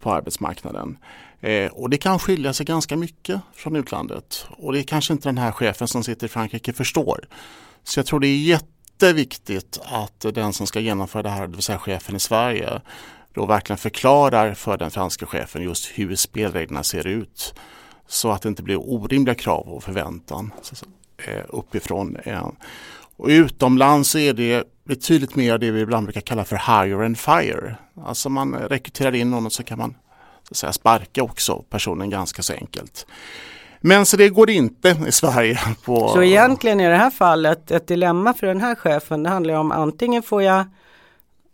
på 0.00 0.12
arbetsmarknaden. 0.12 0.98
Eh, 1.40 1.70
och 1.72 1.90
det 1.90 1.98
kan 1.98 2.18
skilja 2.18 2.52
sig 2.52 2.66
ganska 2.66 2.96
mycket 2.96 3.40
från 3.54 3.76
utlandet. 3.76 4.46
Och 4.50 4.72
det 4.72 4.78
är 4.78 4.82
kanske 4.82 5.12
inte 5.12 5.28
den 5.28 5.38
här 5.38 5.52
chefen 5.52 5.88
som 5.88 6.04
sitter 6.04 6.26
i 6.26 6.28
Frankrike 6.28 6.72
förstår. 6.72 7.28
Så 7.84 7.98
jag 7.98 8.06
tror 8.06 8.20
det 8.20 8.28
är 8.28 8.36
jätteviktigt 8.36 9.80
att 9.84 10.20
den 10.34 10.52
som 10.52 10.66
ska 10.66 10.80
genomföra 10.80 11.22
det 11.22 11.28
här, 11.28 11.46
det 11.46 11.52
vill 11.52 11.62
säga 11.62 11.78
chefen 11.78 12.16
i 12.16 12.20
Sverige, 12.20 12.80
då 13.38 13.46
verkligen 13.46 13.78
förklarar 13.78 14.54
för 14.54 14.76
den 14.76 14.90
franska 14.90 15.26
chefen 15.26 15.62
just 15.62 15.86
hur 15.86 16.16
spelreglerna 16.16 16.82
ser 16.82 17.06
ut. 17.06 17.54
Så 18.06 18.30
att 18.30 18.42
det 18.42 18.48
inte 18.48 18.62
blir 18.62 18.76
orimliga 18.76 19.34
krav 19.34 19.68
och 19.68 19.84
förväntan 19.84 20.52
eh, 21.26 21.44
uppifrån. 21.48 22.16
Eh. 22.24 22.48
Och 23.16 23.28
utomlands 23.28 24.14
är 24.14 24.32
det 24.32 24.64
betydligt 24.84 25.36
mer 25.36 25.58
det 25.58 25.70
vi 25.70 25.80
ibland 25.80 26.06
brukar 26.06 26.20
kalla 26.20 26.44
för 26.44 26.56
hire 26.56 27.04
and 27.04 27.18
fire. 27.18 27.76
Alltså 28.04 28.28
man 28.28 28.54
rekryterar 28.54 29.14
in 29.14 29.30
någon 29.30 29.46
och 29.46 29.52
så 29.52 29.62
kan 29.62 29.78
man 29.78 29.94
så 30.42 30.52
att 30.52 30.56
säga, 30.56 30.72
sparka 30.72 31.22
också 31.22 31.64
personen 31.70 32.10
ganska 32.10 32.42
så 32.42 32.52
enkelt. 32.52 33.06
Men 33.80 34.06
så 34.06 34.16
det 34.16 34.28
går 34.28 34.50
inte 34.50 34.96
i 35.08 35.12
Sverige. 35.12 35.58
På... 35.84 36.08
Så 36.08 36.22
egentligen 36.22 36.80
i 36.80 36.88
det 36.88 36.96
här 36.96 37.10
fallet 37.10 37.70
ett 37.70 37.86
dilemma 37.86 38.34
för 38.34 38.46
den 38.46 38.60
här 38.60 38.74
chefen 38.74 39.22
det 39.22 39.28
handlar 39.28 39.54
om 39.54 39.72
antingen 39.72 40.22
får 40.22 40.42
jag 40.42 40.64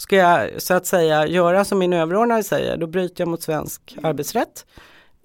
Ska 0.04 0.16
jag 0.16 0.62
så 0.62 0.74
att 0.74 0.86
säga 0.86 1.26
göra 1.26 1.64
som 1.64 1.78
min 1.78 1.92
överordnade 1.92 2.42
säger, 2.42 2.76
då 2.76 2.86
bryter 2.86 3.20
jag 3.20 3.28
mot 3.28 3.42
svensk 3.42 3.96
arbetsrätt. 4.02 4.66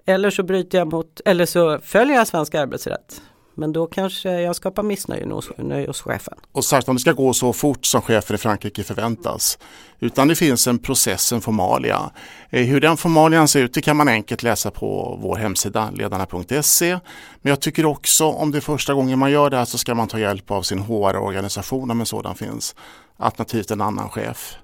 Eller 0.06 0.30
så 0.30 0.42
bryter 0.42 0.78
jag 0.78 0.92
mot, 0.92 1.20
eller 1.24 1.46
så 1.46 1.78
följer 1.78 2.16
jag 2.16 2.26
svensk 2.26 2.54
arbetsrätt. 2.54 3.22
Men 3.54 3.72
då 3.72 3.86
kanske 3.86 4.30
jag 4.40 4.56
skapar 4.56 4.82
missnöje 4.82 5.26
hos, 5.26 5.50
hos 5.86 6.00
chefen. 6.00 6.34
Och 6.52 6.64
särskilt 6.64 6.88
om 6.88 6.96
det 6.96 7.00
ska 7.00 7.12
gå 7.12 7.32
så 7.32 7.52
fort 7.52 7.86
som 7.86 8.02
chefer 8.02 8.34
i 8.34 8.38
Frankrike 8.38 8.84
förväntas. 8.84 9.58
Utan 9.98 10.28
det 10.28 10.34
finns 10.34 10.66
en 10.66 10.78
process, 10.78 11.32
en 11.32 11.40
formalia. 11.40 12.10
Eh, 12.50 12.64
hur 12.64 12.80
den 12.80 12.96
formalian 12.96 13.48
ser 13.48 13.62
ut 13.62 13.74
det 13.74 13.82
kan 13.82 13.96
man 13.96 14.08
enkelt 14.08 14.42
läsa 14.42 14.70
på 14.70 15.18
vår 15.22 15.36
hemsida 15.36 15.90
ledarna.se. 15.90 16.98
Men 17.42 17.50
jag 17.50 17.60
tycker 17.60 17.86
också 17.86 18.24
om 18.24 18.50
det 18.50 18.58
är 18.58 18.60
första 18.60 18.94
gången 18.94 19.18
man 19.18 19.30
gör 19.30 19.50
det 19.50 19.56
här 19.56 19.64
så 19.64 19.78
ska 19.78 19.94
man 19.94 20.08
ta 20.08 20.18
hjälp 20.18 20.50
av 20.50 20.62
sin 20.62 20.78
HR-organisation 20.78 21.90
om 21.90 22.00
en 22.00 22.06
sådan 22.06 22.34
finns. 22.34 22.74
Alternativt 23.20 23.70
en 23.70 23.80
annan 23.80 24.08
chef. 24.08 24.56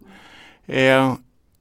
Eh, 0.67 1.14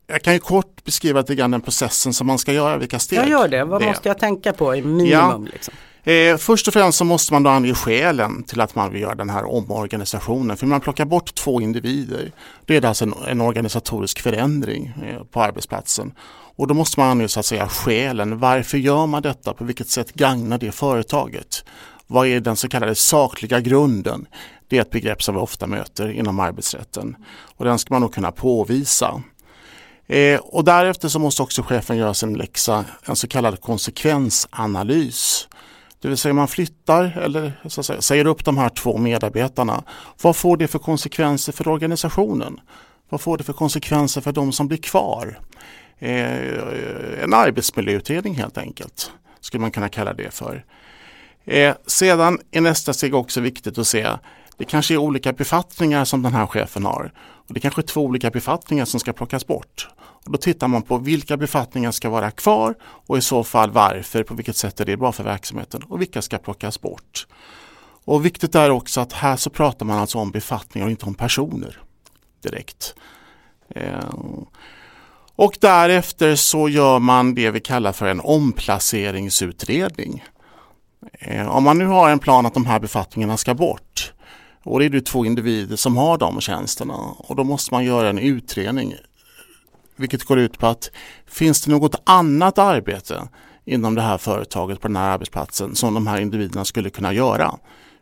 jag 0.08 0.22
kan 0.22 0.34
ju 0.34 0.40
kort 0.40 0.84
beskriva 0.84 1.20
lite 1.20 1.36
grann 1.36 1.52
den 1.52 1.62
processen 1.62 2.14
som 2.14 2.28
man 2.28 2.38
ska 2.38 2.54
göra, 2.54 2.78
vilka 2.78 3.00
steg 3.00 3.20
Jag 3.20 3.30
gör 3.30 3.48
det, 3.48 3.64
vad 3.64 3.82
det. 3.82 3.86
måste 3.88 4.08
jag 4.08 4.20
tänka 4.20 4.54
på 4.54 4.76
i 4.76 4.82
minimum? 4.82 5.10
Ja. 5.12 5.40
Liksom? 5.54 5.74
Eh, 6.04 6.38
först 6.38 6.68
och 6.68 6.74
främst 6.74 6.98
så 6.98 7.06
måste 7.06 7.34
man 7.34 7.44
då 7.44 7.50
ange 7.50 7.74
skälen 7.74 8.44
till 8.44 8.62
att 8.62 8.76
man 8.76 8.92
vill 8.92 9.02
göra 9.02 9.16
den 9.16 9.30
här 9.30 9.46
omorganisationen. 9.46 10.58
För 10.58 10.66
man 10.66 10.82
plockar 10.82 11.06
bort 11.06 11.36
två 11.36 11.62
individer. 11.62 12.32
Det 12.66 12.78
är 12.78 12.86
alltså 12.86 13.06
en, 13.06 13.14
en 13.28 13.42
organisatorisk 13.42 14.20
förändring 14.22 14.94
eh, 15.06 15.24
på 15.24 15.42
arbetsplatsen. 15.42 16.14
Och 16.58 16.68
då 16.68 16.74
måste 16.74 17.00
man 17.00 17.10
ange 17.10 17.28
så 17.28 17.40
att 17.40 17.46
säga 17.46 17.68
skälen. 17.68 18.40
Varför 18.40 18.78
gör 18.78 19.06
man 19.06 19.22
detta? 19.22 19.54
På 19.54 19.64
vilket 19.64 19.90
sätt 19.90 20.14
gagnar 20.14 20.58
det 20.58 20.72
företaget? 20.72 21.66
Vad 22.08 22.28
är 22.28 22.40
den 22.40 22.56
så 22.56 22.70
kallade 22.70 22.96
sakliga 22.96 23.60
grunden? 23.60 24.26
Det 24.68 24.78
är 24.78 24.82
ett 24.82 24.92
begrepp 24.92 25.24
som 25.24 25.36
vi 25.36 25.42
ofta 25.42 25.68
möter 25.68 26.12
inom 26.12 26.40
arbetsrätten. 26.40 27.16
Och 27.56 27.66
den 27.66 27.80
ska 27.80 27.94
man 27.94 28.02
nog 28.02 28.14
kunna 28.14 28.32
påvisa. 28.32 29.24
Eh, 30.08 30.40
och 30.40 30.64
därefter 30.64 31.08
så 31.08 31.20
måste 31.20 31.42
också 31.42 31.64
chefen 31.64 31.98
göra 31.98 32.14
sin 32.14 32.34
läxa, 32.34 32.86
en 33.06 33.16
så 33.16 33.28
kallad 33.28 33.62
konsekvensanalys. 33.62 35.48
Det 36.02 36.08
vill 36.08 36.18
säga 36.18 36.34
man 36.34 36.48
flyttar 36.48 37.18
eller 37.22 37.62
så 37.66 37.80
att 37.80 37.86
säga, 37.86 38.02
säger 38.02 38.28
upp 38.28 38.46
de 38.46 38.58
här 38.58 38.70
två 38.70 38.98
medarbetarna. 38.98 39.84
Vad 40.22 40.36
får 40.36 40.58
det 40.58 40.68
för 40.68 40.80
konsekvenser 40.80 41.54
för 41.54 41.68
organisationen? 41.68 42.60
Vad 43.10 43.22
får 43.22 43.38
det 43.38 43.44
för 43.44 43.54
konsekvenser 43.54 44.22
för 44.22 44.32
de 44.32 44.52
som 44.52 44.68
blir 44.68 44.78
kvar? 44.78 45.40
Eh, 46.00 47.24
en 47.24 47.34
arbetsmiljöutredning 47.34 48.36
helt 48.36 48.58
enkelt, 48.58 49.12
skulle 49.42 49.62
man 49.62 49.72
kunna 49.72 49.90
kalla 49.90 50.14
det 50.14 50.34
för. 50.34 50.66
Eh, 51.46 51.76
sedan 51.86 52.40
är 52.52 52.62
nästa 52.62 52.94
steg 52.94 53.16
också 53.16 53.42
viktigt 53.42 53.78
att 53.78 53.88
se, 53.88 54.10
det 54.58 54.66
kanske 54.66 54.94
är 54.94 54.98
olika 54.98 55.34
befattningar 55.34 56.06
som 56.06 56.22
den 56.22 56.34
här 56.34 56.48
chefen 56.48 56.86
har. 56.86 57.12
Och 57.48 57.54
det 57.54 57.60
kanske 57.60 57.82
är 57.82 57.84
två 57.84 58.02
olika 58.02 58.30
befattningar 58.30 58.86
som 58.86 59.00
ska 59.00 59.14
plockas 59.14 59.48
bort. 59.48 59.90
Och 59.98 60.32
då 60.32 60.38
tittar 60.38 60.68
man 60.68 60.82
på 60.82 60.98
vilka 60.98 61.38
befattningar 61.38 61.92
ska 61.92 62.10
vara 62.10 62.32
kvar 62.32 62.76
och 62.82 63.18
i 63.18 63.22
så 63.22 63.44
fall 63.44 63.72
varför, 63.72 64.24
på 64.24 64.34
vilket 64.34 64.56
sätt 64.56 64.80
är 64.80 64.86
det 64.86 64.98
bra 64.98 65.12
för 65.12 65.24
verksamheten 65.24 65.84
och 65.84 66.02
vilka 66.02 66.22
ska 66.22 66.38
plockas 66.38 66.82
bort. 66.82 67.28
Och 68.06 68.26
viktigt 68.26 68.56
är 68.56 68.70
också 68.70 69.02
att 69.02 69.14
här 69.14 69.36
så 69.36 69.50
pratar 69.50 69.86
man 69.86 70.00
alltså 70.00 70.18
om 70.18 70.32
befattningar 70.32 70.86
och 70.86 70.92
inte 70.92 71.06
om 71.06 71.16
personer 71.16 71.80
direkt. 72.42 72.96
Eh, 73.70 74.14
och 75.36 75.58
därefter 75.62 76.36
så 76.36 76.70
gör 76.70 77.00
man 77.00 77.36
det 77.36 77.52
vi 77.52 77.60
kallar 77.60 77.92
för 77.92 78.06
en 78.06 78.20
omplaceringsutredning. 78.20 80.24
Eh, 81.20 81.48
om 81.48 81.64
man 81.64 81.78
nu 81.78 81.86
har 81.86 82.10
en 82.10 82.20
plan 82.20 82.46
att 82.46 82.54
de 82.54 82.66
här 82.66 82.80
befattningarna 82.80 83.38
ska 83.38 83.54
bort 83.54 84.14
och 84.64 84.80
det 84.80 84.86
är 84.86 84.90
det 84.90 85.06
två 85.06 85.26
individer 85.26 85.76
som 85.76 85.98
har 85.98 86.18
de 86.18 86.42
tjänsterna 86.42 86.96
och 87.18 87.36
då 87.36 87.44
måste 87.44 87.74
man 87.74 87.86
göra 87.86 88.10
en 88.10 88.20
utredning 88.20 88.96
vilket 89.96 90.24
går 90.24 90.40
ut 90.40 90.60
på 90.60 90.68
att 90.68 90.92
finns 91.28 91.62
det 91.62 91.72
något 91.72 91.96
annat 92.04 92.58
arbete 92.58 93.28
inom 93.66 93.96
det 93.96 94.02
här 94.02 94.18
företaget 94.18 94.82
på 94.82 94.88
den 94.88 94.98
här 94.98 95.10
arbetsplatsen 95.10 95.76
som 95.76 95.94
de 95.94 96.08
här 96.08 96.20
individerna 96.20 96.66
skulle 96.66 96.90
kunna 96.90 97.14
göra 97.14 97.56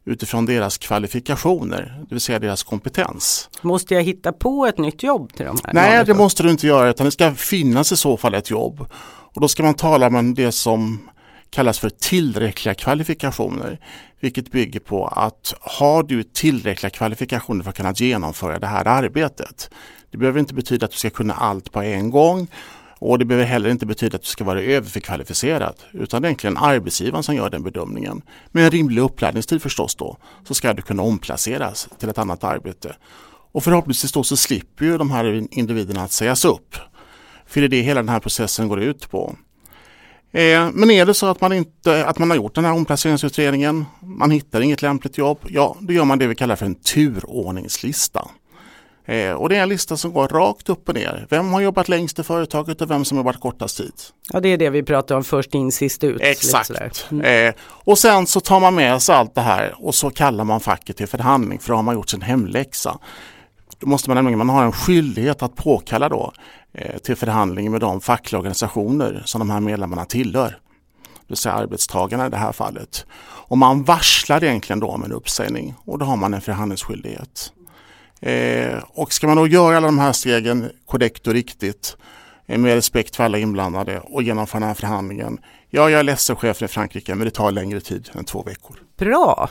utifrån 0.05 0.46
deras 0.46 0.77
kvalifikationer, 0.77 1.98
det 2.00 2.15
vill 2.15 2.22
säga 2.22 2.39
deras 2.39 2.63
kompetens. 2.63 3.50
Måste 3.62 3.93
jag 3.93 4.03
hitta 4.03 4.32
på 4.32 4.65
ett 4.65 4.77
nytt 4.77 5.03
jobb 5.03 5.34
till 5.34 5.46
de 5.46 5.58
här? 5.63 5.74
Nej, 5.74 6.05
det 6.05 6.13
måste 6.13 6.43
du 6.43 6.50
inte 6.50 6.67
göra 6.67 6.89
utan 6.89 7.05
det 7.05 7.12
ska 7.12 7.34
finnas 7.34 7.91
i 7.91 7.98
så 7.98 8.17
fall 8.17 8.34
ett 8.34 8.50
jobb. 8.50 8.88
Och 9.36 9.41
då 9.41 9.48
ska 9.48 9.63
man 9.63 9.74
tala 9.74 10.08
om 10.08 10.34
det 10.34 10.51
som 10.51 11.10
kallas 11.53 11.79
för 11.79 11.89
tillräckliga 11.89 12.75
kvalifikationer. 12.75 13.79
Vilket 14.19 14.51
bygger 14.51 14.79
på 14.79 15.07
att 15.07 15.53
har 15.62 16.03
du 16.03 16.24
tillräckliga 16.24 16.89
kvalifikationer 16.89 17.63
för 17.63 17.69
att 17.69 17.77
kunna 17.77 17.93
genomföra 17.93 18.60
det 18.60 18.67
här 18.67 18.88
arbetet. 18.88 19.69
Det 20.12 20.17
behöver 20.17 20.39
inte 20.39 20.53
betyda 20.53 20.86
att 20.86 20.91
du 20.91 20.98
ska 20.98 21.10
kunna 21.10 21.33
allt 21.33 21.72
på 21.72 21.81
en 21.81 22.10
gång 22.10 22.48
och 23.00 23.19
det 23.19 23.25
behöver 23.25 23.45
heller 23.45 23.69
inte 23.69 23.86
betyda 23.86 24.15
att 24.15 24.22
du 24.22 24.27
ska 24.27 24.43
vara 24.43 24.62
överkvalificerad 24.62 25.75
utan 25.91 26.22
det 26.22 26.25
är 26.25 26.29
egentligen 26.29 26.57
arbetsgivaren 26.57 27.24
som 27.24 27.36
gör 27.36 27.50
den 27.50 27.63
bedömningen. 27.63 28.22
Med 28.51 28.65
en 28.65 28.72
rimlig 28.72 29.01
uppladdningstid 29.01 29.62
förstås 29.62 29.95
då 29.95 30.17
så 30.48 30.53
ska 30.53 30.74
du 30.74 30.81
kunna 30.81 31.03
omplaceras 31.03 31.89
till 32.00 32.10
ett 32.10 32.17
annat 32.17 32.43
arbete. 32.43 32.95
Och 33.51 33.63
förhoppningsvis 33.63 34.12
då 34.12 34.24
så 34.24 34.38
slipper 34.38 34.86
ju 34.86 34.98
de 34.98 35.12
här 35.12 35.48
individerna 35.51 36.03
att 36.03 36.12
sägas 36.12 36.45
upp. 36.45 36.75
För 37.45 37.62
det 37.62 37.67
är 37.67 37.69
det 37.69 37.81
hela 37.81 38.01
den 38.01 38.10
här 38.10 38.19
processen 38.19 38.67
går 38.67 38.81
ut 38.81 39.12
på. 39.12 39.36
Eh, 40.33 40.69
men 40.73 40.91
är 40.91 41.05
det 41.05 41.13
så 41.13 41.25
att 41.25 41.41
man, 41.41 41.53
inte, 41.53 42.05
att 42.05 42.19
man 42.19 42.29
har 42.29 42.37
gjort 42.37 42.55
den 42.55 42.65
här 42.65 42.73
omplaceringsutredningen, 42.73 43.85
man 43.99 44.31
hittar 44.31 44.61
inget 44.61 44.81
lämpligt 44.81 45.17
jobb, 45.17 45.39
ja 45.47 45.75
då 45.79 45.93
gör 45.93 46.05
man 46.05 46.19
det 46.19 46.27
vi 46.27 46.35
kallar 46.35 46.55
för 46.55 46.65
en 46.65 46.75
turordningslista. 46.75 48.27
Eh, 49.05 49.31
och 49.31 49.49
det 49.49 49.55
är 49.55 49.63
en 49.63 49.69
lista 49.69 49.97
som 49.97 50.13
går 50.13 50.27
rakt 50.27 50.69
upp 50.69 50.89
och 50.89 50.95
ner. 50.95 51.27
Vem 51.29 51.53
har 51.53 51.61
jobbat 51.61 51.89
längst 51.89 52.19
i 52.19 52.23
företaget 52.23 52.81
och 52.81 52.91
vem 52.91 53.05
som 53.05 53.17
har 53.17 53.23
jobbat 53.23 53.41
kortast 53.41 53.77
tid. 53.77 53.93
Ja 54.31 54.39
det 54.39 54.49
är 54.49 54.57
det 54.57 54.69
vi 54.69 54.83
pratar 54.83 55.15
om 55.15 55.23
först 55.23 55.53
in 55.53 55.71
sist 55.71 56.03
ut. 56.03 56.21
Exakt. 56.21 57.07
Mm. 57.11 57.47
Eh, 57.47 57.53
och 57.59 57.97
sen 57.97 58.27
så 58.27 58.39
tar 58.39 58.59
man 58.59 58.75
med 58.75 59.01
sig 59.01 59.15
allt 59.15 59.35
det 59.35 59.41
här 59.41 59.75
och 59.77 59.95
så 59.95 60.09
kallar 60.09 60.43
man 60.43 60.59
facket 60.59 60.97
till 60.97 61.07
förhandling 61.07 61.59
för 61.59 61.69
då 61.69 61.75
har 61.75 61.83
man 61.83 61.95
gjort 61.95 62.09
sin 62.09 62.21
hemläxa. 62.21 62.99
Då 63.83 63.89
måste 63.89 64.09
man 64.09 64.15
nämligen, 64.15 64.37
man 64.37 64.49
har 64.49 64.65
en 64.65 64.71
skyldighet 64.71 65.41
att 65.41 65.55
påkalla 65.55 66.09
då 66.09 66.33
eh, 66.73 66.97
till 66.97 67.15
förhandling 67.15 67.71
med 67.71 67.81
de 67.81 68.01
fackliga 68.01 68.39
organisationer 68.39 69.21
som 69.25 69.39
de 69.39 69.49
här 69.49 69.59
medlemmarna 69.59 70.05
tillhör. 70.05 70.49
Det 71.03 71.27
vill 71.27 71.37
säga 71.37 71.55
arbetstagarna 71.55 72.27
i 72.27 72.29
det 72.29 72.37
här 72.37 72.51
fallet. 72.51 73.05
Och 73.21 73.57
man 73.57 73.83
varslar 73.83 74.43
egentligen 74.43 74.79
då 74.79 74.87
om 74.87 75.03
en 75.03 75.11
uppsägning 75.11 75.75
och 75.85 75.99
då 75.99 76.05
har 76.05 76.15
man 76.17 76.33
en 76.33 76.41
förhandlingsskyldighet. 76.41 77.53
Eh, 78.21 78.83
och 78.89 79.13
ska 79.13 79.27
man 79.27 79.37
då 79.37 79.47
göra 79.47 79.77
alla 79.77 79.87
de 79.87 79.99
här 79.99 80.11
stegen 80.11 80.69
korrekt 80.85 81.27
och 81.27 81.33
riktigt 81.33 81.97
eh, 82.45 82.57
med 82.57 82.73
respekt 82.73 83.15
för 83.15 83.23
alla 83.23 83.37
inblandade 83.37 83.99
och 83.99 84.23
genomföra 84.23 84.59
den 84.59 84.67
här 84.67 84.75
förhandlingen. 84.75 85.37
Ja, 85.69 85.89
jag 85.89 85.99
är 85.99 86.03
ledsen 86.03 86.35
chefen 86.35 86.65
i 86.65 86.67
Frankrike, 86.67 87.15
men 87.15 87.25
det 87.25 87.31
tar 87.31 87.51
längre 87.51 87.79
tid 87.79 88.09
än 88.13 88.25
två 88.25 88.43
veckor. 88.43 88.75
Bra! 88.97 89.49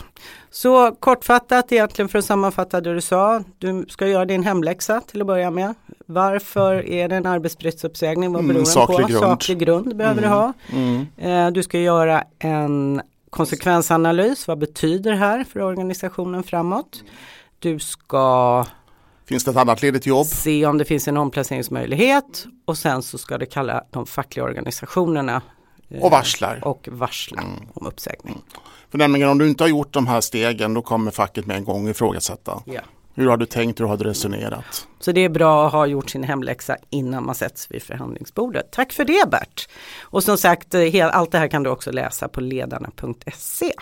Så 0.54 0.96
kortfattat 1.00 1.72
egentligen 1.72 2.08
för 2.08 2.18
att 2.18 2.24
sammanfatta 2.24 2.80
det 2.80 2.94
du 2.94 3.00
sa. 3.00 3.44
Du 3.58 3.86
ska 3.88 4.06
göra 4.06 4.24
din 4.24 4.42
hemläxa 4.42 5.00
till 5.00 5.20
att 5.20 5.26
börja 5.26 5.50
med. 5.50 5.74
Varför 6.06 6.86
är 6.86 7.08
det 7.08 7.16
en 7.16 7.26
arbetsbristsupsägning? 7.26 8.32
Vad 8.32 8.44
mm, 8.44 8.54
beror 8.54 8.66
mm, 8.66 8.86
den 8.88 9.06
på? 9.06 9.08
Grund. 9.08 9.24
Saklig 9.24 9.58
grund 9.58 9.96
behöver 9.96 10.22
mm, 10.22 10.30
du 10.30 10.36
ha. 10.36 10.52
Mm. 10.72 11.06
Eh, 11.16 11.52
du 11.52 11.62
ska 11.62 11.78
göra 11.78 12.24
en 12.38 13.02
konsekvensanalys. 13.30 14.48
Vad 14.48 14.58
betyder 14.58 15.10
det 15.10 15.16
här 15.16 15.44
för 15.44 15.60
organisationen 15.60 16.42
framåt? 16.42 17.02
Du 17.58 17.78
ska 17.78 18.66
Finns 19.24 19.44
det 19.44 19.50
ett 19.50 19.56
annat 19.56 19.82
ledigt 19.82 20.06
jobb? 20.06 20.26
Se 20.26 20.66
om 20.66 20.78
det 20.78 20.84
finns 20.84 21.08
en 21.08 21.16
omplaceringsmöjlighet 21.16 22.46
och 22.64 22.78
sen 22.78 23.02
så 23.02 23.18
ska 23.18 23.38
du 23.38 23.46
kalla 23.46 23.84
de 23.90 24.06
fackliga 24.06 24.44
organisationerna 24.44 25.42
och 26.00 26.10
varslar. 26.10 26.56
Eh, 26.56 26.62
och 26.62 26.88
varsla 26.92 27.42
mm. 27.42 27.54
om 27.74 27.86
uppsägning. 27.86 28.42
För 28.92 28.98
nämligen 28.98 29.28
om 29.28 29.38
du 29.38 29.48
inte 29.48 29.64
har 29.64 29.68
gjort 29.68 29.92
de 29.92 30.06
här 30.06 30.20
stegen 30.20 30.74
då 30.74 30.82
kommer 30.82 31.10
facket 31.10 31.46
med 31.46 31.56
en 31.56 31.64
gång 31.64 31.88
ifrågasätta. 31.88 32.62
Ja. 32.64 32.80
Hur 33.14 33.28
har 33.28 33.36
du 33.36 33.46
tänkt, 33.46 33.80
hur 33.80 33.84
har 33.84 33.96
du 33.96 34.04
resonerat? 34.04 34.86
Så 35.00 35.12
det 35.12 35.20
är 35.20 35.28
bra 35.28 35.66
att 35.66 35.72
ha 35.72 35.86
gjort 35.86 36.10
sin 36.10 36.22
hemläxa 36.22 36.76
innan 36.90 37.26
man 37.26 37.34
sätts 37.34 37.70
vid 37.70 37.82
förhandlingsbordet. 37.82 38.70
Tack 38.72 38.92
för 38.92 39.04
det 39.04 39.30
Bert! 39.30 39.68
Och 40.00 40.24
som 40.24 40.38
sagt, 40.38 40.74
eh, 40.74 41.16
allt 41.16 41.32
det 41.32 41.38
här 41.38 41.48
kan 41.48 41.62
du 41.62 41.70
också 41.70 41.90
läsa 41.90 42.28
på 42.28 42.40
ledarna.se. 42.40 43.72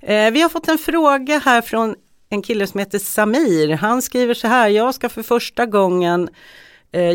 Eh, 0.00 0.30
vi 0.30 0.42
har 0.42 0.48
fått 0.48 0.68
en 0.68 0.78
fråga 0.78 1.38
här 1.38 1.62
från 1.62 1.94
en 2.28 2.42
kille 2.42 2.66
som 2.66 2.80
heter 2.80 2.98
Samir. 2.98 3.76
Han 3.76 4.02
skriver 4.02 4.34
så 4.34 4.48
här, 4.48 4.68
jag 4.68 4.94
ska 4.94 5.08
för 5.08 5.22
första 5.22 5.66
gången 5.66 6.28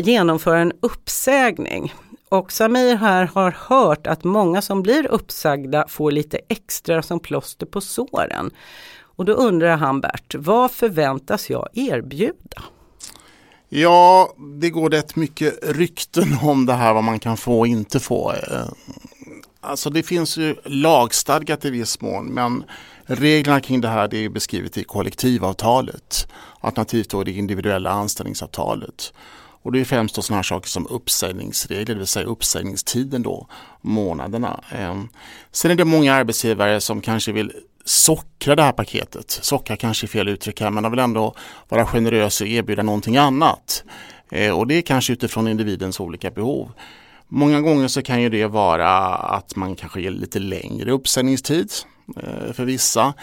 genomföra 0.02 0.60
en 0.60 0.72
uppsägning. 0.82 1.92
Och 2.30 2.52
Samir 2.52 2.96
här 2.96 3.24
har 3.24 3.50
hört 3.50 4.06
att 4.06 4.24
många 4.24 4.62
som 4.62 4.82
blir 4.82 5.06
uppsagda 5.06 5.88
får 5.88 6.10
lite 6.10 6.40
extra 6.48 7.02
som 7.02 7.20
plåster 7.20 7.66
på 7.66 7.80
såren. 7.80 8.50
Och 9.02 9.24
då 9.24 9.32
undrar 9.32 9.76
han 9.76 10.00
Bert, 10.00 10.34
vad 10.34 10.70
förväntas 10.70 11.50
jag 11.50 11.68
erbjuda? 11.72 12.62
Ja, 13.68 14.34
det 14.60 14.70
går 14.70 14.90
rätt 14.90 15.16
mycket 15.16 15.58
rykten 15.62 16.38
om 16.42 16.66
det 16.66 16.72
här 16.72 16.94
vad 16.94 17.04
man 17.04 17.18
kan 17.18 17.36
få 17.36 17.58
och 17.58 17.66
inte 17.66 18.00
få. 18.00 18.32
Eh, 18.32 18.68
alltså 19.60 19.90
det 19.90 20.02
finns 20.02 20.36
ju 20.36 20.56
lagstadgat 20.64 21.64
i 21.64 21.70
viss 21.70 22.00
mån 22.00 22.26
men 22.26 22.64
reglerna 23.04 23.60
kring 23.60 23.80
det 23.80 23.88
här 23.88 24.08
det 24.08 24.24
är 24.24 24.28
beskrivet 24.28 24.78
i 24.78 24.84
kollektivavtalet. 24.84 26.28
Alternativt 26.60 27.10
då 27.10 27.24
det 27.24 27.32
individuella 27.32 27.90
anställningsavtalet. 27.90 29.12
Och 29.62 29.72
det 29.72 29.80
är 29.80 29.84
främst 29.84 30.14
då 30.14 30.22
sådana 30.22 30.38
här 30.38 30.42
saker 30.42 30.68
som 30.68 30.86
uppsägningsregler, 30.86 31.94
det 31.94 31.98
vill 31.98 32.06
säga 32.06 32.26
uppsägningstiden 32.26 33.22
då, 33.22 33.46
månaderna. 33.80 34.60
Ehm, 34.70 35.08
sen 35.52 35.70
är 35.70 35.74
det 35.74 35.84
många 35.84 36.14
arbetsgivare 36.14 36.80
som 36.80 37.00
kanske 37.00 37.32
vill 37.32 37.52
sockra 37.84 38.56
det 38.56 38.62
här 38.62 38.72
paketet. 38.72 39.30
Sockra 39.30 39.76
kanske 39.76 40.06
är 40.06 40.08
fel 40.08 40.28
uttryck 40.28 40.60
här 40.60 40.70
men 40.70 40.82
de 40.82 40.92
vill 40.92 40.98
ändå 40.98 41.34
vara 41.68 41.86
generösa 41.86 42.44
och 42.44 42.48
erbjuda 42.48 42.82
någonting 42.82 43.16
annat. 43.16 43.84
Ehm, 44.30 44.54
och 44.54 44.66
det 44.66 44.74
är 44.74 44.82
kanske 44.82 45.12
utifrån 45.12 45.48
individens 45.48 46.00
olika 46.00 46.30
behov. 46.30 46.72
Många 47.28 47.60
gånger 47.60 47.88
så 47.88 48.02
kan 48.02 48.22
ju 48.22 48.28
det 48.28 48.46
vara 48.46 49.16
att 49.16 49.56
man 49.56 49.76
kanske 49.76 50.00
ger 50.00 50.10
lite 50.10 50.38
längre 50.38 50.90
uppsägningstid 50.90 51.72
eh, 52.16 52.52
för 52.52 52.64
vissa. 52.64 53.14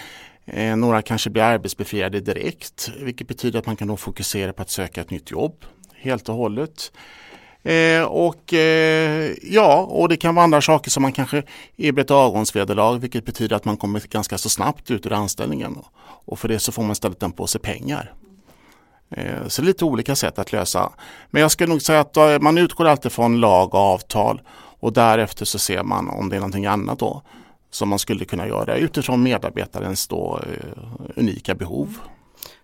Ehm, 0.46 0.82
några 0.82 1.02
kanske 1.02 1.30
blir 1.30 1.44
arbetsbefriade 1.44 2.20
direkt 2.20 2.92
vilket 3.00 3.28
betyder 3.28 3.60
att 3.60 3.66
man 3.66 3.76
kan 3.76 3.88
då 3.88 3.98
fokusera 3.98 4.54
på 4.54 4.62
att 4.62 4.70
söka 4.70 5.02
ett 5.02 5.10
nytt 5.10 5.32
jobb 5.32 5.66
helt 6.00 6.30
och 6.30 6.36
hållet. 6.36 6.92
Eh, 7.64 8.04
och 8.04 8.54
eh, 8.54 9.32
ja, 9.42 9.88
och 9.90 10.10
det 10.10 10.18
kan 10.18 10.36
vara 10.36 10.44
andra 10.44 10.62
saker 10.62 10.92
som 10.92 11.04
man 11.04 11.12
kanske 11.12 11.44
erbjuder 11.78 12.02
ett 12.02 12.12
avgångsvederlag 12.12 12.98
vilket 12.98 13.26
betyder 13.26 13.56
att 13.56 13.66
man 13.66 13.78
kommer 13.78 14.00
ganska 14.00 14.38
så 14.38 14.50
snabbt 14.50 14.92
ut 14.92 15.06
ur 15.06 15.14
anställningen. 15.14 15.78
Och 16.26 16.40
för 16.40 16.48
det 16.48 16.60
så 16.60 16.72
får 16.72 16.82
man 16.82 16.92
istället 16.92 17.24
en 17.24 17.32
påse 17.32 17.60
pengar. 17.60 18.14
Eh, 19.10 19.48
så 19.48 19.62
det 19.62 19.66
är 19.66 19.68
lite 19.68 19.86
olika 19.86 20.16
sätt 20.16 20.40
att 20.40 20.52
lösa. 20.52 20.92
Men 21.30 21.42
jag 21.42 21.52
skulle 21.52 21.70
nog 21.70 21.82
säga 21.82 22.00
att 22.00 22.18
eh, 22.18 22.40
man 22.40 22.58
utgår 22.58 22.86
alltid 22.86 23.12
från 23.12 23.40
lag 23.40 23.74
och 23.74 23.80
avtal 23.80 24.42
och 24.80 24.94
därefter 24.94 25.46
så 25.46 25.60
ser 25.60 25.84
man 25.84 26.10
om 26.10 26.30
det 26.30 26.36
är 26.36 26.40
någonting 26.40 26.66
annat 26.66 27.00
då 27.00 27.22
som 27.72 27.90
man 27.90 28.00
skulle 28.00 28.26
kunna 28.26 28.48
göra 28.48 28.76
utifrån 28.76 29.24
medarbetarens 29.24 30.08
då, 30.08 30.40
eh, 30.44 30.84
unika 31.16 31.56
behov. 31.56 31.98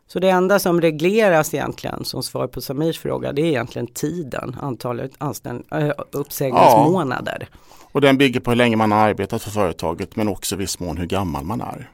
Så 0.08 0.20
det 0.20 0.30
enda 0.30 0.60
som 0.60 0.82
regleras 0.82 1.54
egentligen 1.54 2.06
som 2.06 2.24
svar 2.24 2.48
på 2.48 2.62
Samirs 2.62 3.00
fråga 3.00 3.34
det 3.34 3.42
är 3.42 3.46
egentligen 3.46 3.88
tiden, 3.88 4.56
antalet 4.62 5.12
anställ- 5.18 5.64
äh, 5.72 5.92
uppsägningsmånader. 6.12 7.48
Ja. 7.52 7.58
Och 7.92 8.02
den 8.02 8.18
bygger 8.18 8.40
på 8.40 8.52
hur 8.52 8.56
länge 8.56 8.76
man 8.76 8.92
har 8.92 9.00
arbetat 9.00 9.44
för 9.44 9.52
företaget 9.52 10.16
men 10.16 10.28
också 10.28 10.56
i 10.56 10.58
viss 10.58 10.80
mån 10.80 10.98
hur 10.98 11.06
gammal 11.06 11.44
man 11.44 11.62
är. 11.62 11.90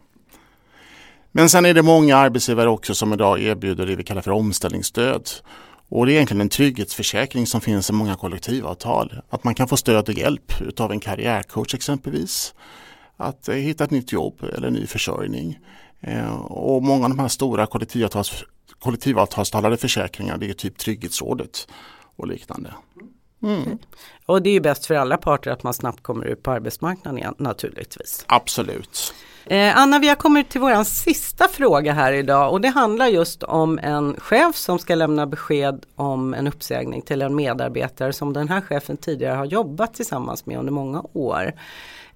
Men 1.32 1.50
sen 1.50 1.66
är 1.66 1.74
det 1.74 1.82
många 1.82 2.18
arbetsgivare 2.18 2.70
också 2.70 2.96
som 2.96 3.14
idag 3.14 3.42
erbjuder 3.42 3.86
det 3.86 3.96
vi 3.96 4.04
kallar 4.04 4.22
för 4.22 4.32
omställningsstöd. 4.32 5.30
Och 5.90 6.06
det 6.06 6.12
är 6.12 6.14
egentligen 6.14 6.42
en 6.42 6.50
trygghetsförsäkring 6.50 7.48
som 7.48 7.62
finns 7.62 7.90
i 7.90 7.94
många 7.94 8.16
kollektivavtal. 8.16 9.22
Att 9.30 9.44
man 9.44 9.56
kan 9.56 9.68
få 9.68 9.78
stöd 9.78 10.10
och 10.10 10.16
hjälp 10.16 10.62
utav 10.62 10.92
en 10.92 11.00
karriärcoach 11.00 11.74
exempelvis. 11.74 12.54
Att 13.18 13.48
eh, 13.48 13.56
hitta 13.56 13.84
ett 13.84 13.92
nytt 13.92 14.12
jobb 14.12 14.44
eller 14.56 14.70
ny 14.70 14.88
försörjning. 14.88 15.60
Eh, 16.02 16.36
och 16.42 16.84
många 16.84 17.04
av 17.04 17.10
de 17.10 17.20
här 17.20 17.28
stora 17.28 17.66
kollektivavtals, 17.66 18.44
kollektivavtalstalade 18.80 19.78
försäkringarna 19.78 20.38
det 20.38 20.50
är 20.50 20.54
typ 20.54 20.78
Trygghetsrådet 20.78 21.68
och 22.16 22.28
liknande. 22.28 22.74
Mm. 23.44 23.78
Och 24.26 24.42
det 24.42 24.50
är 24.50 24.62
bäst 24.62 24.86
för 24.86 24.96
alla 24.96 25.18
parter 25.18 25.52
att 25.52 25.64
man 25.64 25.74
snabbt 25.74 26.04
kommer 26.04 26.26
ut 26.26 26.44
på 26.44 26.52
arbetsmarknaden 26.52 27.18
igen 27.18 27.36
naturligtvis. 27.38 28.26
Absolut. 28.28 29.14
Eh, 29.46 29.78
Anna, 29.78 30.00
vi 30.00 30.08
har 30.08 30.16
kommit 30.16 30.50
till 30.50 30.62
vår 30.62 30.84
sista 30.84 31.48
fråga 31.48 31.94
här 31.94 32.14
idag 32.14 32.52
och 32.52 32.62
det 32.62 32.68
handlar 32.68 33.08
just 33.08 33.44
om 33.44 33.80
en 33.80 34.16
chef 34.20 34.56
som 34.56 34.80
ska 34.80 34.96
lämna 34.96 35.28
besked 35.28 35.86
om 35.96 36.34
en 36.34 36.48
uppsägning 36.48 37.02
till 37.02 37.22
en 37.22 37.36
medarbetare 37.36 38.14
som 38.14 38.34
den 38.34 38.50
här 38.50 38.62
chefen 38.62 38.98
tidigare 38.98 39.36
har 39.36 39.46
jobbat 39.46 39.94
tillsammans 39.94 40.46
med 40.46 40.60
under 40.60 40.72
många 40.72 41.04
år. 41.14 41.54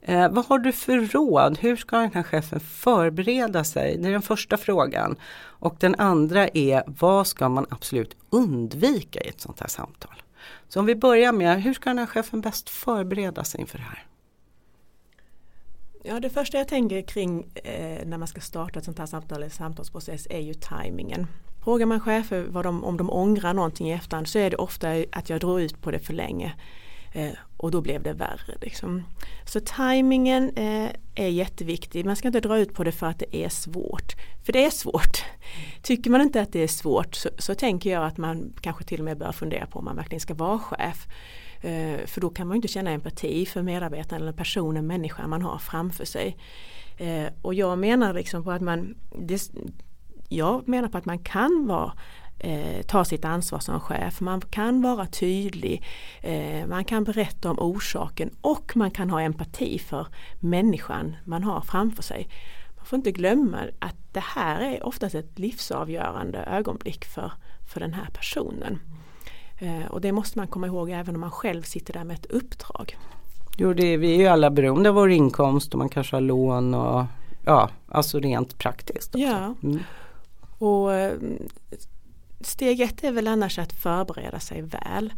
Eh, 0.05 0.29
vad 0.29 0.45
har 0.45 0.59
du 0.59 0.71
för 0.71 0.99
råd? 0.99 1.57
Hur 1.59 1.75
ska 1.75 1.97
den 1.97 2.13
här 2.13 2.23
chefen 2.23 2.59
förbereda 2.59 3.63
sig? 3.63 3.97
Det 3.97 4.07
är 4.07 4.11
den 4.11 4.21
första 4.21 4.57
frågan. 4.57 5.15
Och 5.35 5.75
den 5.79 5.95
andra 5.95 6.47
är 6.47 6.83
vad 6.87 7.27
ska 7.27 7.49
man 7.49 7.65
absolut 7.69 8.15
undvika 8.29 9.21
i 9.21 9.27
ett 9.27 9.41
sånt 9.41 9.59
här 9.59 9.67
samtal? 9.67 10.23
Så 10.67 10.79
om 10.79 10.85
vi 10.85 10.95
börjar 10.95 11.31
med, 11.31 11.63
hur 11.63 11.73
ska 11.73 11.89
den 11.89 11.99
här 11.99 12.05
chefen 12.05 12.41
bäst 12.41 12.69
förbereda 12.69 13.43
sig 13.43 13.61
inför 13.61 13.77
det 13.77 13.83
här? 13.83 14.05
Ja, 16.03 16.19
det 16.19 16.29
första 16.29 16.57
jag 16.57 16.67
tänker 16.67 17.01
kring 17.01 17.45
eh, 17.55 18.05
när 18.05 18.17
man 18.17 18.27
ska 18.27 18.41
starta 18.41 18.79
ett 18.79 18.85
sånt 18.85 18.99
här 18.99 19.05
samtal 19.05 19.37
eller 19.37 19.49
samtalsprocess 19.49 20.27
är 20.29 20.39
ju 20.39 20.53
tajmingen. 20.53 21.27
Frågar 21.63 21.85
man 21.85 21.99
chefer 21.99 22.45
vad 22.49 22.65
de, 22.65 22.83
om 22.83 22.97
de 22.97 23.09
ångrar 23.09 23.53
någonting 23.53 23.89
i 23.89 23.93
efterhand 23.93 24.27
så 24.27 24.39
är 24.39 24.49
det 24.49 24.55
ofta 24.55 24.89
att 25.11 25.29
jag 25.29 25.39
drar 25.39 25.59
ut 25.59 25.81
på 25.81 25.91
det 25.91 25.99
för 25.99 26.13
länge. 26.13 26.53
Eh, 27.13 27.31
och 27.57 27.71
då 27.71 27.81
blev 27.81 28.03
det 28.03 28.13
värre. 28.13 28.55
Liksom. 28.61 29.03
Så 29.45 29.59
tajmingen 29.59 30.49
eh, 30.55 30.89
är 31.15 31.27
jätteviktig. 31.27 32.05
Man 32.05 32.15
ska 32.15 32.27
inte 32.27 32.39
dra 32.39 32.59
ut 32.59 32.73
på 32.73 32.83
det 32.83 32.91
för 32.91 33.07
att 33.07 33.19
det 33.19 33.35
är 33.35 33.49
svårt. 33.49 34.13
För 34.45 34.53
det 34.53 34.65
är 34.65 34.69
svårt. 34.69 35.23
Tycker 35.81 36.09
man 36.09 36.21
inte 36.21 36.41
att 36.41 36.53
det 36.53 36.59
är 36.59 36.67
svårt 36.67 37.15
så, 37.15 37.29
så 37.37 37.55
tänker 37.55 37.91
jag 37.91 38.05
att 38.05 38.17
man 38.17 38.53
kanske 38.61 38.83
till 38.83 38.99
och 38.99 39.05
med 39.05 39.17
bör 39.17 39.31
fundera 39.31 39.65
på 39.65 39.79
om 39.79 39.85
man 39.85 39.95
verkligen 39.95 40.19
ska 40.19 40.33
vara 40.33 40.59
chef. 40.59 41.07
Eh, 41.61 42.05
för 42.05 42.21
då 42.21 42.29
kan 42.29 42.47
man 42.47 42.55
inte 42.55 42.67
känna 42.67 42.91
empati 42.91 43.45
för 43.45 43.61
medarbetaren 43.61 44.21
eller 44.21 44.33
personen, 44.33 44.87
människan 44.87 45.29
man 45.29 45.41
har 45.41 45.57
framför 45.57 46.05
sig. 46.05 46.37
Och 47.41 47.53
jag 47.53 47.79
menar 47.79 48.13
liksom 48.13 48.43
på 48.43 48.51
att 48.51 48.61
man 48.61 48.95
det, 49.19 49.51
jag 50.29 50.67
menar 50.67 50.87
på 50.87 50.97
att 50.97 51.05
man 51.05 51.19
kan 51.19 51.67
vara 51.67 51.93
eh, 52.39 52.81
ta 52.85 53.05
sitt 53.05 53.25
ansvar 53.25 53.59
som 53.59 53.79
chef. 53.79 54.21
Man 54.21 54.41
kan 54.41 54.81
vara 54.81 55.05
tydlig, 55.05 55.83
eh, 56.21 56.67
man 56.67 56.85
kan 56.85 57.03
berätta 57.03 57.49
om 57.51 57.59
orsaken 57.59 58.29
och 58.41 58.71
man 58.75 58.91
kan 58.91 59.09
ha 59.09 59.21
empati 59.21 59.79
för 59.79 60.07
människan 60.39 61.15
man 61.25 61.43
har 61.43 61.61
framför 61.61 62.03
sig. 62.03 62.27
Man 62.77 62.85
får 62.85 62.97
inte 62.97 63.11
glömma 63.11 63.57
att 63.79 63.95
det 64.11 64.23
här 64.23 64.61
är 64.61 64.85
oftast 64.85 65.15
ett 65.15 65.39
livsavgörande 65.39 66.39
ögonblick 66.39 67.05
för, 67.05 67.31
för 67.73 67.79
den 67.79 67.93
här 67.93 68.07
personen. 68.13 68.79
Eh, 69.57 69.91
och 69.91 70.01
det 70.01 70.11
måste 70.11 70.39
man 70.39 70.47
komma 70.47 70.67
ihåg 70.67 70.89
även 70.89 71.15
om 71.15 71.21
man 71.21 71.31
själv 71.31 71.61
sitter 71.61 71.93
där 71.93 72.03
med 72.03 72.13
ett 72.13 72.25
uppdrag. 72.25 72.97
Jo, 73.57 73.73
det 73.73 73.85
är, 73.85 73.97
vi 73.97 74.13
är 74.13 74.17
ju 74.17 74.27
alla 74.27 74.49
beroende 74.49 74.89
av 74.89 74.95
vår 74.95 75.11
inkomst 75.11 75.73
och 75.73 75.79
man 75.79 75.89
kanske 75.89 76.15
har 76.15 76.21
lån 76.21 76.73
och 76.73 77.05
ja, 77.45 77.69
alltså 77.87 78.19
rent 78.19 78.57
praktiskt. 78.57 79.15
Också. 79.15 79.27
Ja. 79.27 79.55
Mm. 79.63 79.79
Och 80.57 80.93
eh, 80.93 81.13
steg 82.45 82.81
ett 82.81 83.03
är 83.03 83.11
väl 83.11 83.27
annars 83.27 83.59
att 83.59 83.73
förbereda 83.73 84.39
sig 84.39 84.61
väl. 84.61 85.13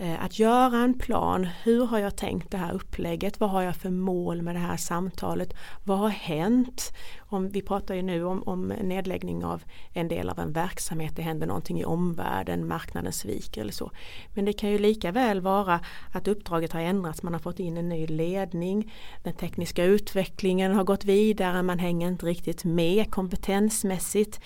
Eh, 0.00 0.24
att 0.24 0.38
göra 0.38 0.78
en 0.78 0.98
plan, 0.98 1.48
hur 1.62 1.86
har 1.86 1.98
jag 1.98 2.16
tänkt 2.16 2.50
det 2.50 2.56
här 2.56 2.72
upplägget, 2.72 3.40
vad 3.40 3.50
har 3.50 3.62
jag 3.62 3.76
för 3.76 3.90
mål 3.90 4.42
med 4.42 4.54
det 4.54 4.58
här 4.58 4.76
samtalet, 4.76 5.54
vad 5.84 5.98
har 5.98 6.08
hänt? 6.08 6.92
Om, 7.18 7.48
vi 7.48 7.62
pratar 7.62 7.94
ju 7.94 8.02
nu 8.02 8.24
om, 8.24 8.42
om 8.42 8.68
nedläggning 8.68 9.44
av 9.44 9.62
en 9.92 10.08
del 10.08 10.28
av 10.28 10.38
en 10.38 10.52
verksamhet, 10.52 11.16
det 11.16 11.22
händer 11.22 11.46
någonting 11.46 11.80
i 11.80 11.84
omvärlden, 11.84 12.68
marknaden 12.68 13.12
sviker 13.12 13.60
eller 13.60 13.72
så. 13.72 13.90
Men 14.34 14.44
det 14.44 14.52
kan 14.52 14.70
ju 14.70 14.78
lika 14.78 15.12
väl 15.12 15.40
vara 15.40 15.80
att 16.12 16.28
uppdraget 16.28 16.72
har 16.72 16.80
ändrats, 16.80 17.22
man 17.22 17.32
har 17.32 17.40
fått 17.40 17.60
in 17.60 17.76
en 17.76 17.88
ny 17.88 18.06
ledning, 18.06 18.92
den 19.22 19.34
tekniska 19.34 19.84
utvecklingen 19.84 20.74
har 20.74 20.84
gått 20.84 21.04
vidare, 21.04 21.62
man 21.62 21.78
hänger 21.78 22.08
inte 22.08 22.26
riktigt 22.26 22.64
med 22.64 23.10
kompetensmässigt. 23.10 24.40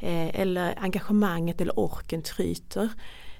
Eh, 0.00 0.40
eller 0.40 0.74
engagemanget 0.78 1.60
eller 1.60 1.78
orken 1.78 2.22
tryter. 2.22 2.88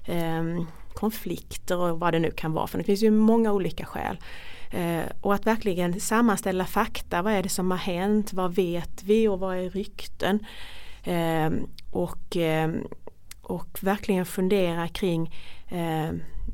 Ehm, 0.05 0.65
konflikter 0.93 1.77
och 1.77 1.99
vad 1.99 2.13
det 2.13 2.19
nu 2.19 2.31
kan 2.31 2.53
vara 2.53 2.67
för 2.67 2.77
det 2.77 2.83
finns 2.83 3.03
ju 3.03 3.11
många 3.11 3.51
olika 3.51 3.85
skäl. 3.85 4.17
Eh, 4.71 5.05
och 5.21 5.33
att 5.33 5.47
verkligen 5.47 5.99
sammanställa 5.99 6.65
fakta, 6.65 7.21
vad 7.21 7.33
är 7.33 7.43
det 7.43 7.49
som 7.49 7.71
har 7.71 7.77
hänt, 7.77 8.33
vad 8.33 8.55
vet 8.55 9.03
vi 9.03 9.27
och 9.27 9.39
vad 9.39 9.57
är 9.57 9.69
rykten? 9.69 10.45
Ehm, 11.03 11.67
och, 11.91 12.35
ehm, 12.35 12.87
och 13.41 13.79
verkligen 13.81 14.25
fundera 14.25 14.87
kring 14.87 15.31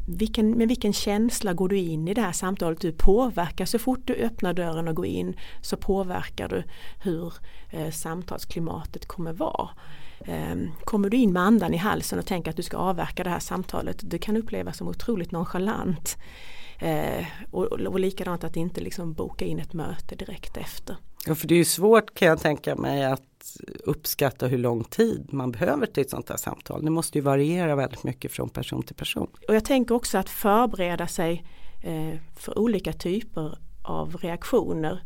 vilken, 0.07 0.51
med 0.51 0.67
vilken 0.67 0.93
känsla 0.93 1.53
går 1.53 1.69
du 1.69 1.77
in 1.77 2.07
i 2.07 2.13
det 2.13 2.21
här 2.21 2.31
samtalet? 2.31 2.81
Du 2.81 2.91
påverkar 2.91 3.65
så 3.65 3.79
fort 3.79 3.99
du 4.03 4.13
öppnar 4.13 4.53
dörren 4.53 4.87
och 4.87 4.95
går 4.95 5.05
in 5.05 5.35
så 5.61 5.77
påverkar 5.77 6.47
du 6.47 6.63
hur 7.03 7.33
eh, 7.69 7.91
samtalsklimatet 7.91 9.05
kommer 9.05 9.33
vara. 9.33 9.69
Ehm, 10.25 10.71
kommer 10.83 11.09
du 11.09 11.17
in 11.17 11.33
med 11.33 11.43
andan 11.43 11.73
i 11.73 11.77
halsen 11.77 12.19
och 12.19 12.25
tänker 12.25 12.51
att 12.51 12.57
du 12.57 12.63
ska 12.63 12.77
avverka 12.77 13.23
det 13.23 13.29
här 13.29 13.39
samtalet, 13.39 13.99
det 14.01 14.17
kan 14.17 14.37
upplevas 14.37 14.77
som 14.77 14.87
otroligt 14.87 15.31
nonchalant. 15.31 16.17
Eh, 16.79 17.25
och, 17.51 17.65
och 17.65 17.99
likadant 17.99 18.43
att 18.43 18.55
inte 18.55 18.81
liksom 18.81 19.13
boka 19.13 19.45
in 19.45 19.59
ett 19.59 19.73
möte 19.73 20.15
direkt 20.15 20.57
efter. 20.57 20.97
Ja 21.25 21.35
för 21.35 21.47
det 21.47 21.55
är 21.55 21.57
ju 21.57 21.65
svårt 21.65 22.13
kan 22.13 22.27
jag 22.27 22.41
tänka 22.41 22.75
mig 22.75 23.05
att 23.05 23.57
uppskatta 23.83 24.47
hur 24.47 24.57
lång 24.57 24.83
tid 24.83 25.27
man 25.31 25.51
behöver 25.51 25.85
till 25.85 26.01
ett 26.01 26.09
sånt 26.09 26.29
här 26.29 26.37
samtal. 26.37 26.85
Det 26.85 26.91
måste 26.91 27.17
ju 27.17 27.21
variera 27.21 27.75
väldigt 27.75 28.03
mycket 28.03 28.31
från 28.31 28.49
person 28.49 28.83
till 28.83 28.95
person. 28.95 29.27
Och 29.47 29.55
jag 29.55 29.65
tänker 29.65 29.95
också 29.95 30.17
att 30.17 30.29
förbereda 30.29 31.07
sig 31.07 31.45
eh, 31.83 32.19
för 32.35 32.59
olika 32.59 32.93
typer 32.93 33.57
av 33.81 34.15
reaktioner. 34.15 35.03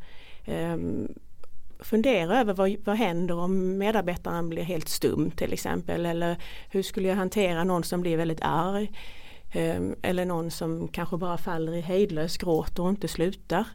Um, 0.48 1.08
fundera 1.80 2.40
över 2.40 2.54
vad, 2.54 2.76
vad 2.86 2.96
händer 2.96 3.38
om 3.38 3.78
medarbetaren 3.78 4.50
blir 4.50 4.64
helt 4.64 4.90
stum 4.90 5.32
till 5.32 5.54
exempel 5.54 6.06
eller 6.06 6.38
hur 6.70 6.84
skulle 6.84 7.08
jag 7.08 7.16
hantera 7.16 7.64
någon 7.64 7.84
som 7.84 8.02
blir 8.02 8.18
väldigt 8.18 8.42
arg 8.42 8.92
ehm, 9.52 9.96
eller 10.02 10.26
någon 10.26 10.52
som 10.52 10.88
kanske 10.88 11.18
bara 11.18 11.38
faller 11.38 11.74
i 11.74 11.82
hejdlös 11.82 12.38
gråt 12.38 12.80
och 12.80 12.90
inte 12.90 13.08
slutar. 13.08 13.66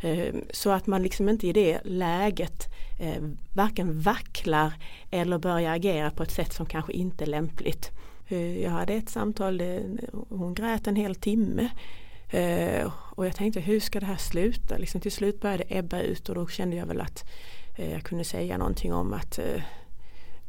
Ehm, 0.00 0.44
så 0.50 0.70
att 0.70 0.86
man 0.86 1.02
liksom 1.02 1.28
inte 1.28 1.46
i 1.46 1.52
det 1.52 1.80
läget 1.84 2.66
eh, 3.00 3.22
varken 3.54 4.00
vacklar 4.00 4.72
eller 5.10 5.38
börjar 5.38 5.74
agera 5.74 6.10
på 6.10 6.22
ett 6.22 6.32
sätt 6.32 6.52
som 6.52 6.66
kanske 6.66 6.92
inte 6.92 7.24
är 7.24 7.28
lämpligt. 7.28 7.90
Eh, 8.28 8.62
jag 8.62 8.70
hade 8.70 8.92
ett 8.94 9.10
samtal, 9.10 9.62
hon 10.28 10.54
grät 10.54 10.86
en 10.86 10.96
hel 10.96 11.14
timme 11.14 11.70
Eh, 12.30 12.92
och 13.14 13.26
jag 13.26 13.36
tänkte 13.36 13.60
hur 13.60 13.80
ska 13.80 14.00
det 14.00 14.06
här 14.06 14.16
sluta? 14.16 14.76
Liksom, 14.76 15.00
till 15.00 15.12
slut 15.12 15.40
började 15.40 15.64
det 15.68 15.78
ebba 15.78 16.00
ut 16.00 16.28
och 16.28 16.34
då 16.34 16.46
kände 16.46 16.76
jag 16.76 16.86
väl 16.86 17.00
att 17.00 17.24
eh, 17.76 17.92
jag 17.92 18.02
kunde 18.02 18.24
säga 18.24 18.58
någonting 18.58 18.92
om 18.92 19.12
att 19.12 19.38
eh, 19.38 19.62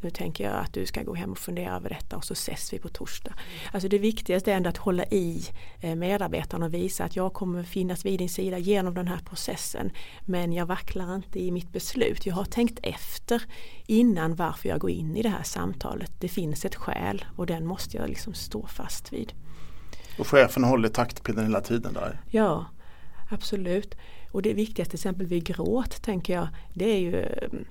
nu 0.02 0.10
tänker 0.10 0.44
jag 0.44 0.54
att 0.54 0.74
du 0.74 0.86
ska 0.86 1.04
gå 1.04 1.14
hem 1.14 1.32
och 1.32 1.38
fundera 1.38 1.76
över 1.76 1.90
detta 1.90 2.18
och 2.18 2.26
så 2.26 2.34
ses 2.34 2.74
vi 2.74 2.80
på 2.80 2.90
torsdag. 2.90 3.34
Alltså 3.72 3.90
det 3.90 3.98
viktigaste 3.98 4.52
är 4.52 4.56
ändå 4.56 4.70
att 4.70 4.78
hålla 4.78 5.06
i 5.06 5.44
eh, 5.80 5.96
medarbetarna 5.96 6.66
och 6.66 6.74
visa 6.74 7.04
att 7.04 7.16
jag 7.16 7.34
kommer 7.34 7.64
finnas 7.64 8.06
vid 8.06 8.20
din 8.20 8.30
sida 8.30 8.58
genom 8.58 8.94
den 8.94 9.08
här 9.08 9.20
processen. 9.20 9.92
Men 10.26 10.54
jag 10.54 10.66
vacklar 10.66 11.16
inte 11.16 11.40
i 11.40 11.52
mitt 11.52 11.72
beslut. 11.72 12.26
Jag 12.26 12.36
har 12.36 12.46
tänkt 12.46 12.80
efter 12.84 13.44
innan 13.86 14.36
varför 14.36 14.70
jag 14.70 14.80
går 14.80 14.92
in 14.92 15.18
i 15.18 15.22
det 15.22 15.30
här 15.30 15.44
samtalet. 15.44 16.12
Det 16.20 16.28
finns 16.28 16.66
ett 16.66 16.76
skäl 16.76 17.26
och 17.36 17.46
den 17.46 17.66
måste 17.66 17.98
jag 17.98 18.10
liksom 18.10 18.34
stå 18.34 18.68
fast 18.68 19.14
vid. 19.14 19.34
Och 20.20 20.28
chefen 20.28 20.64
håller 20.64 20.90
taktpinnen 20.90 21.46
hela 21.46 21.62
tiden 21.62 21.94
där? 21.94 22.22
Ja, 22.30 22.66
absolut. 23.30 23.96
Och 24.32 24.42
det 24.42 24.54
viktigaste 24.54 24.90
till 24.90 24.98
exempel 24.98 25.28
vid 25.28 25.44
gråt 25.44 26.02
tänker 26.02 26.34
jag 26.34 26.48
det 26.74 26.86
är 26.86 27.00
ju 27.00 27.24
mm, 27.24 27.66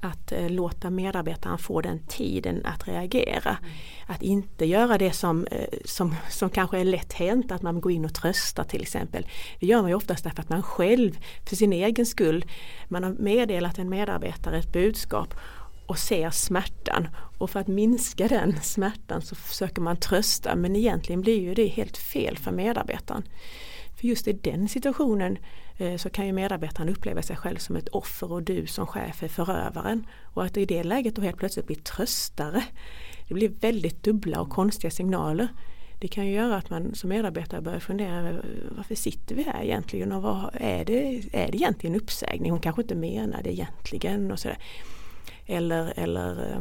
att 0.00 0.32
eh, 0.32 0.50
låta 0.50 0.90
medarbetaren 0.90 1.58
få 1.58 1.80
den 1.80 1.98
tiden 1.98 2.66
att 2.66 2.88
reagera. 2.88 3.56
Mm. 3.60 3.70
Att 4.06 4.22
inte 4.22 4.64
göra 4.64 4.98
det 4.98 5.12
som, 5.12 5.46
eh, 5.50 5.78
som, 5.84 6.14
som 6.30 6.50
kanske 6.50 6.78
är 6.78 6.84
lätt 6.84 7.12
hänt, 7.12 7.52
att 7.52 7.62
man 7.62 7.80
går 7.80 7.92
in 7.92 8.04
och 8.04 8.14
tröstar 8.14 8.64
till 8.64 8.82
exempel. 8.82 9.26
Det 9.60 9.66
gör 9.66 9.80
man 9.80 9.90
ju 9.90 9.94
oftast 9.94 10.24
därför 10.24 10.42
att 10.42 10.48
man 10.48 10.62
själv, 10.62 11.18
för 11.48 11.56
sin 11.56 11.72
egen 11.72 12.06
skull, 12.06 12.44
man 12.88 13.04
har 13.04 13.10
meddelat 13.10 13.78
en 13.78 13.88
medarbetare 13.88 14.58
ett 14.58 14.72
budskap 14.72 15.34
och 15.90 15.98
ser 15.98 16.30
smärtan 16.30 17.08
och 17.38 17.50
för 17.50 17.60
att 17.60 17.66
minska 17.66 18.28
den 18.28 18.60
smärtan 18.62 19.22
så 19.22 19.34
försöker 19.34 19.82
man 19.82 19.96
trösta 19.96 20.56
men 20.56 20.76
egentligen 20.76 21.20
blir 21.20 21.40
ju 21.40 21.54
det 21.54 21.66
helt 21.66 21.96
fel 21.96 22.38
för 22.38 22.52
medarbetaren. 22.52 23.22
För 23.96 24.06
just 24.06 24.28
i 24.28 24.32
den 24.32 24.68
situationen 24.68 25.38
eh, 25.78 25.96
så 25.96 26.10
kan 26.10 26.26
ju 26.26 26.32
medarbetaren 26.32 26.88
uppleva 26.88 27.22
sig 27.22 27.36
själv 27.36 27.56
som 27.56 27.76
ett 27.76 27.88
offer 27.88 28.32
och 28.32 28.42
du 28.42 28.66
som 28.66 28.86
chef 28.86 29.22
är 29.22 29.28
förövaren. 29.28 30.06
Och 30.24 30.44
att 30.44 30.56
i 30.56 30.64
det 30.64 30.82
läget 30.82 31.16
då 31.16 31.22
helt 31.22 31.36
plötsligt 31.36 31.66
bli 31.66 31.76
tröstare. 31.76 32.64
Det 33.28 33.34
blir 33.34 33.48
väldigt 33.48 34.02
dubbla 34.02 34.40
och 34.40 34.50
konstiga 34.50 34.90
signaler. 34.90 35.48
Det 36.00 36.08
kan 36.08 36.26
ju 36.26 36.32
göra 36.32 36.56
att 36.56 36.70
man 36.70 36.94
som 36.94 37.08
medarbetare 37.08 37.60
börjar 37.60 37.80
fundera 37.80 38.18
över 38.18 38.44
varför 38.76 38.94
sitter 38.94 39.34
vi 39.34 39.42
här 39.42 39.62
egentligen 39.62 40.12
och 40.12 40.22
vad 40.22 40.50
är 40.52 40.84
det, 40.84 41.22
är 41.32 41.52
det 41.52 41.56
egentligen 41.56 41.96
uppsägning? 41.96 42.50
Hon 42.50 42.60
kanske 42.60 42.82
inte 42.82 42.94
menar 42.94 43.42
det 43.42 43.52
egentligen 43.52 44.32
och 44.32 44.38
sådär. 44.38 44.58
Eller, 45.50 45.92
eller 45.96 46.30
eh, 46.30 46.60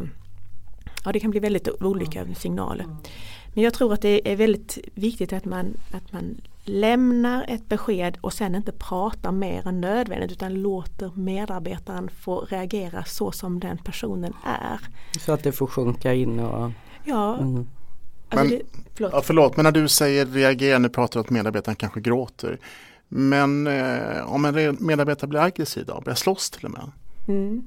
ja 1.06 1.12
det 1.12 1.20
kan 1.20 1.32
bli 1.32 1.40
väldigt 1.40 1.68
olika 1.82 2.26
signaler. 2.36 2.86
Men 3.54 3.64
jag 3.64 3.74
tror 3.74 3.94
att 3.94 4.02
det 4.02 4.32
är 4.32 4.36
väldigt 4.36 4.78
viktigt 4.94 5.34
att 5.34 5.46
man, 5.46 5.74
att 5.92 6.14
man 6.14 6.42
lämnar 6.64 7.46
ett 7.48 7.70
besked 7.70 8.18
och 8.22 8.34
sen 8.34 8.56
inte 8.56 8.72
pratar 8.72 9.32
mer 9.32 9.68
än 9.68 9.82
nödvändigt 9.82 10.32
utan 10.32 10.54
låter 10.54 11.12
medarbetaren 11.16 12.10
få 12.10 12.40
reagera 12.40 13.04
så 13.04 13.32
som 13.32 13.60
den 13.60 13.78
personen 13.78 14.34
är. 14.46 14.80
Så 15.20 15.32
att 15.32 15.44
det 15.44 15.52
får 15.52 15.68
sjunka 15.68 16.14
in 16.14 16.40
och... 16.40 16.72
Ja. 17.06 17.38
Mm. 17.38 17.68
Alltså 18.30 18.46
men, 18.46 18.50
det, 18.50 18.62
förlåt. 18.94 19.12
Ja, 19.14 19.22
förlåt, 19.22 19.56
men 19.56 19.64
när 19.64 19.72
du 19.72 19.88
säger 19.88 20.26
reagera, 20.26 20.80
nu 20.80 20.90
pratar 20.90 21.20
du 21.20 21.26
att 21.26 21.30
medarbetaren 21.30 21.76
kanske 21.76 22.02
gråter. 22.02 22.60
Men 23.08 23.68
eh, 23.68 24.34
om 24.34 24.46
en 24.46 24.78
medarbetare 24.80 25.28
blir 25.28 25.40
aggressiv 25.40 25.86
då, 25.86 26.02
börjar 26.02 26.16
slåss 26.16 26.50
till 26.50 26.66
och 26.66 26.72
med. 26.72 26.92
Mm. 27.28 27.64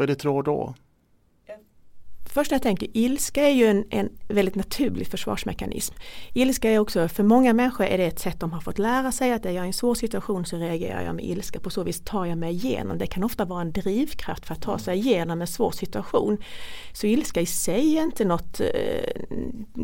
Vad 0.00 0.10
är 0.10 0.14
ditt 0.14 0.24
råd 0.24 0.44
då? 0.44 0.74
Första 2.32 2.54
jag 2.54 2.62
tänker, 2.62 2.88
ilska 2.92 3.48
är 3.48 3.52
ju 3.52 3.66
en, 3.66 3.84
en 3.90 4.08
väldigt 4.28 4.54
naturlig 4.54 5.06
försvarsmekanism. 5.06 5.94
Ilska 6.34 6.70
är 6.70 6.78
också, 6.78 7.08
för 7.08 7.22
många 7.22 7.52
människor 7.52 7.86
är 7.86 7.98
det 7.98 8.04
ett 8.04 8.18
sätt 8.18 8.40
de 8.40 8.52
har 8.52 8.60
fått 8.60 8.78
lära 8.78 9.12
sig 9.12 9.32
att 9.32 9.46
är 9.46 9.50
jag 9.50 9.64
i 9.64 9.66
en 9.66 9.72
svår 9.72 9.94
situation 9.94 10.46
så 10.46 10.56
reagerar 10.56 11.02
jag 11.02 11.14
med 11.14 11.24
ilska. 11.24 11.60
På 11.60 11.70
så 11.70 11.82
vis 11.82 12.00
tar 12.00 12.26
jag 12.26 12.38
mig 12.38 12.52
igenom. 12.52 12.98
Det 12.98 13.06
kan 13.06 13.24
ofta 13.24 13.44
vara 13.44 13.60
en 13.60 13.72
drivkraft 13.72 14.46
för 14.46 14.54
att 14.54 14.62
ta 14.62 14.78
sig 14.78 14.98
igenom 14.98 15.40
en 15.40 15.46
svår 15.46 15.70
situation. 15.70 16.38
Så 16.92 17.06
ilska 17.06 17.40
i 17.40 17.46
sig 17.46 17.98
är 17.98 18.02
inte 18.02 18.24
något, 18.24 18.60
eh, 18.60 19.22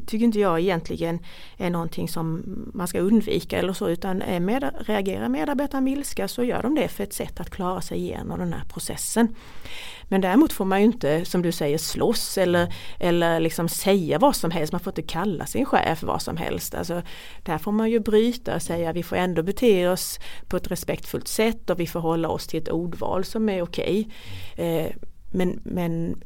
tycker 0.06 0.24
inte 0.24 0.40
jag 0.40 0.61
egentligen 0.61 1.18
är 1.56 1.70
någonting 1.70 2.09
som 2.09 2.42
man 2.74 2.88
ska 2.88 3.00
undvika 3.00 3.59
eller 3.59 3.72
så 3.72 3.88
utan 3.88 4.18
med, 4.18 4.74
reagerar 4.87 5.28
medarbetare 5.28 5.80
med 5.80 5.92
ilska 5.92 6.28
så 6.28 6.44
gör 6.44 6.62
de 6.62 6.74
det 6.74 6.88
för 6.88 7.04
ett 7.04 7.12
sätt 7.12 7.40
att 7.40 7.50
klara 7.50 7.80
sig 7.80 7.98
igenom 7.98 8.38
den 8.38 8.52
här 8.52 8.64
processen. 8.64 9.35
Men 10.09 10.20
däremot 10.20 10.52
får 10.52 10.64
man 10.64 10.80
ju 10.80 10.87
inte, 10.87 11.24
som 11.24 11.42
du 11.42 11.52
säger, 11.52 11.78
slåss 11.78 12.36
eller, 12.38 12.75
eller 12.99 13.40
liksom 13.40 13.68
säga 13.68 14.18
vad 14.18 14.37
som 14.37 14.51
helst. 14.51 14.72
Man 14.72 14.81
får 14.81 14.90
inte 14.90 15.03
kalla 15.03 15.46
sin 15.46 15.66
chef 15.66 16.03
vad 16.03 16.22
som 16.22 16.37
helst. 16.37 16.75
Alltså, 16.75 17.03
där 17.42 17.59
får 17.59 17.72
man 17.72 17.90
ju 17.90 18.01
bryta 18.01 18.55
och 18.55 18.62
säga 18.62 18.92
vi 18.92 19.03
får 19.03 19.16
ändå 19.16 19.42
bete 19.42 19.88
oss 19.88 20.20
på 20.49 20.57
ett 20.57 20.70
respektfullt 20.70 21.29
sätt 21.29 21.70
och 21.70 21.81
vi 21.81 21.87
får 21.87 22.01
hålla 22.01 22.29
oss 22.29 22.46
till 22.46 22.62
ett 22.62 22.68
ordval 22.68 23.25
som 23.25 23.49
är 23.49 23.62
okej. 23.62 24.09
Okay. 24.55 24.66
Eh, 24.66 24.90
men, 25.33 25.61
men 25.64 26.22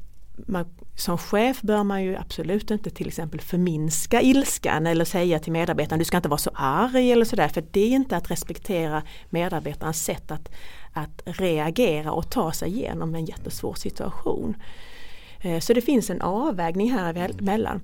man, 0.46 0.66
som 0.96 1.18
chef 1.18 1.60
bör 1.60 1.84
man 1.84 2.02
ju 2.02 2.16
absolut 2.16 2.70
inte 2.70 2.90
till 2.90 3.08
exempel 3.08 3.40
förminska 3.40 4.22
ilskan 4.22 4.86
eller 4.86 5.04
säga 5.04 5.38
till 5.38 5.52
medarbetaren 5.52 5.98
du 5.98 6.04
ska 6.04 6.16
inte 6.16 6.28
vara 6.28 6.38
så 6.38 6.50
arg 6.54 7.12
eller 7.12 7.24
sådär 7.24 7.48
för 7.48 7.64
det 7.70 7.80
är 7.80 7.90
inte 7.90 8.16
att 8.16 8.30
respektera 8.30 9.02
medarbetarens 9.30 10.04
sätt 10.04 10.30
att, 10.30 10.48
att 10.92 11.22
reagera 11.24 12.12
och 12.12 12.30
ta 12.30 12.52
sig 12.52 12.68
igenom 12.68 13.14
en 13.14 13.24
jättesvår 13.24 13.74
situation. 13.74 14.56
Eh, 15.40 15.60
så 15.60 15.72
det 15.72 15.80
finns 15.80 16.10
en 16.10 16.20
avvägning 16.20 16.92
här 16.92 17.34
emellan. 17.40 17.80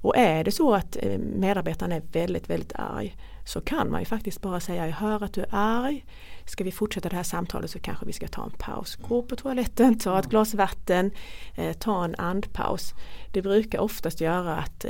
Och 0.00 0.16
är 0.16 0.44
det 0.44 0.52
så 0.52 0.74
att 0.74 0.96
eh, 1.02 1.18
medarbetaren 1.18 1.92
är 1.92 2.02
väldigt, 2.12 2.50
väldigt 2.50 2.72
arg 2.74 3.16
så 3.44 3.60
kan 3.60 3.90
man 3.90 4.00
ju 4.00 4.06
faktiskt 4.06 4.40
bara 4.40 4.60
säga 4.60 4.86
jag 4.86 4.94
hör 4.94 5.24
att 5.24 5.32
du 5.32 5.40
är 5.40 5.48
arg. 5.50 6.04
Ska 6.46 6.64
vi 6.64 6.72
fortsätta 6.72 7.08
det 7.08 7.16
här 7.16 7.22
samtalet 7.22 7.70
så 7.70 7.78
kanske 7.78 8.06
vi 8.06 8.12
ska 8.12 8.28
ta 8.28 8.44
en 8.44 8.50
paus. 8.58 8.96
Gå 8.96 9.22
på 9.22 9.36
toaletten, 9.36 9.98
ta 9.98 10.18
ett 10.18 10.26
glas 10.26 10.54
vatten, 10.54 11.10
eh, 11.54 11.72
ta 11.72 12.04
en 12.04 12.14
andpaus. 12.14 12.94
Det 13.32 13.42
brukar 13.42 13.78
oftast 13.78 14.20
göra 14.20 14.56
att, 14.56 14.84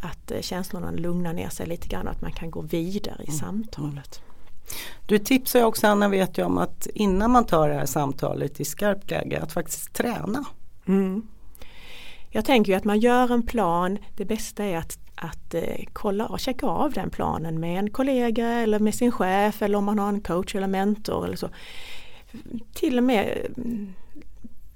att 0.00 0.44
känslorna 0.44 0.90
lugnar 0.90 1.32
ner 1.32 1.48
sig 1.48 1.66
lite 1.66 1.88
grann 1.88 2.06
och 2.06 2.12
att 2.12 2.22
man 2.22 2.32
kan 2.32 2.50
gå 2.50 2.60
vidare 2.60 3.22
i 3.22 3.28
mm. 3.28 3.38
samtalet. 3.38 4.22
Du 5.06 5.18
tipsar 5.18 5.64
också 5.64 5.86
Anna 5.86 6.08
vet 6.08 6.38
jag 6.38 6.46
om 6.46 6.58
att 6.58 6.86
innan 6.94 7.30
man 7.30 7.44
tar 7.44 7.68
det 7.68 7.74
här 7.74 7.86
samtalet 7.86 8.60
i 8.60 8.64
skarpt 8.64 9.10
läge 9.10 9.40
att 9.40 9.52
faktiskt 9.52 9.92
träna. 9.92 10.44
Mm. 10.90 11.22
Jag 12.30 12.44
tänker 12.44 12.76
att 12.76 12.84
man 12.84 13.00
gör 13.00 13.32
en 13.32 13.42
plan. 13.42 13.98
Det 14.16 14.24
bästa 14.24 14.64
är 14.64 14.76
att, 14.76 14.98
att 15.14 15.54
eh, 15.54 15.84
kolla 15.92 16.26
och 16.26 16.40
checka 16.40 16.66
av 16.66 16.92
den 16.92 17.10
planen 17.10 17.60
med 17.60 17.78
en 17.78 17.90
kollega 17.90 18.48
eller 18.48 18.78
med 18.78 18.94
sin 18.94 19.12
chef 19.12 19.62
eller 19.62 19.78
om 19.78 19.84
man 19.84 19.98
har 19.98 20.08
en 20.08 20.20
coach 20.20 20.54
eller 20.54 20.66
mentor 20.66 21.24
eller 21.24 21.36
så. 21.36 21.48
Till 22.74 22.98
och 22.98 23.04
med 23.04 23.46
mm, 23.56 23.92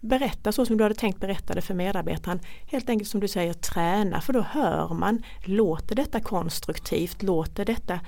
berätta 0.00 0.53
så 0.53 0.66
som 0.66 0.77
du 0.77 0.85
hade 0.85 0.94
tänkt 0.94 1.20
berätta 1.20 1.55
det 1.55 1.62
för 1.62 1.74
medarbetaren. 1.74 2.40
Helt 2.66 2.88
enkelt 2.88 3.11
som 3.11 3.20
du 3.20 3.29
säger 3.29 3.53
träna 3.53 4.20
för 4.20 4.33
då 4.33 4.40
hör 4.40 4.94
man, 4.94 5.22
låter 5.44 5.94
detta 5.94 6.20
konstruktivt, 6.20 7.22
låter 7.22 7.64
detta 7.64 8.00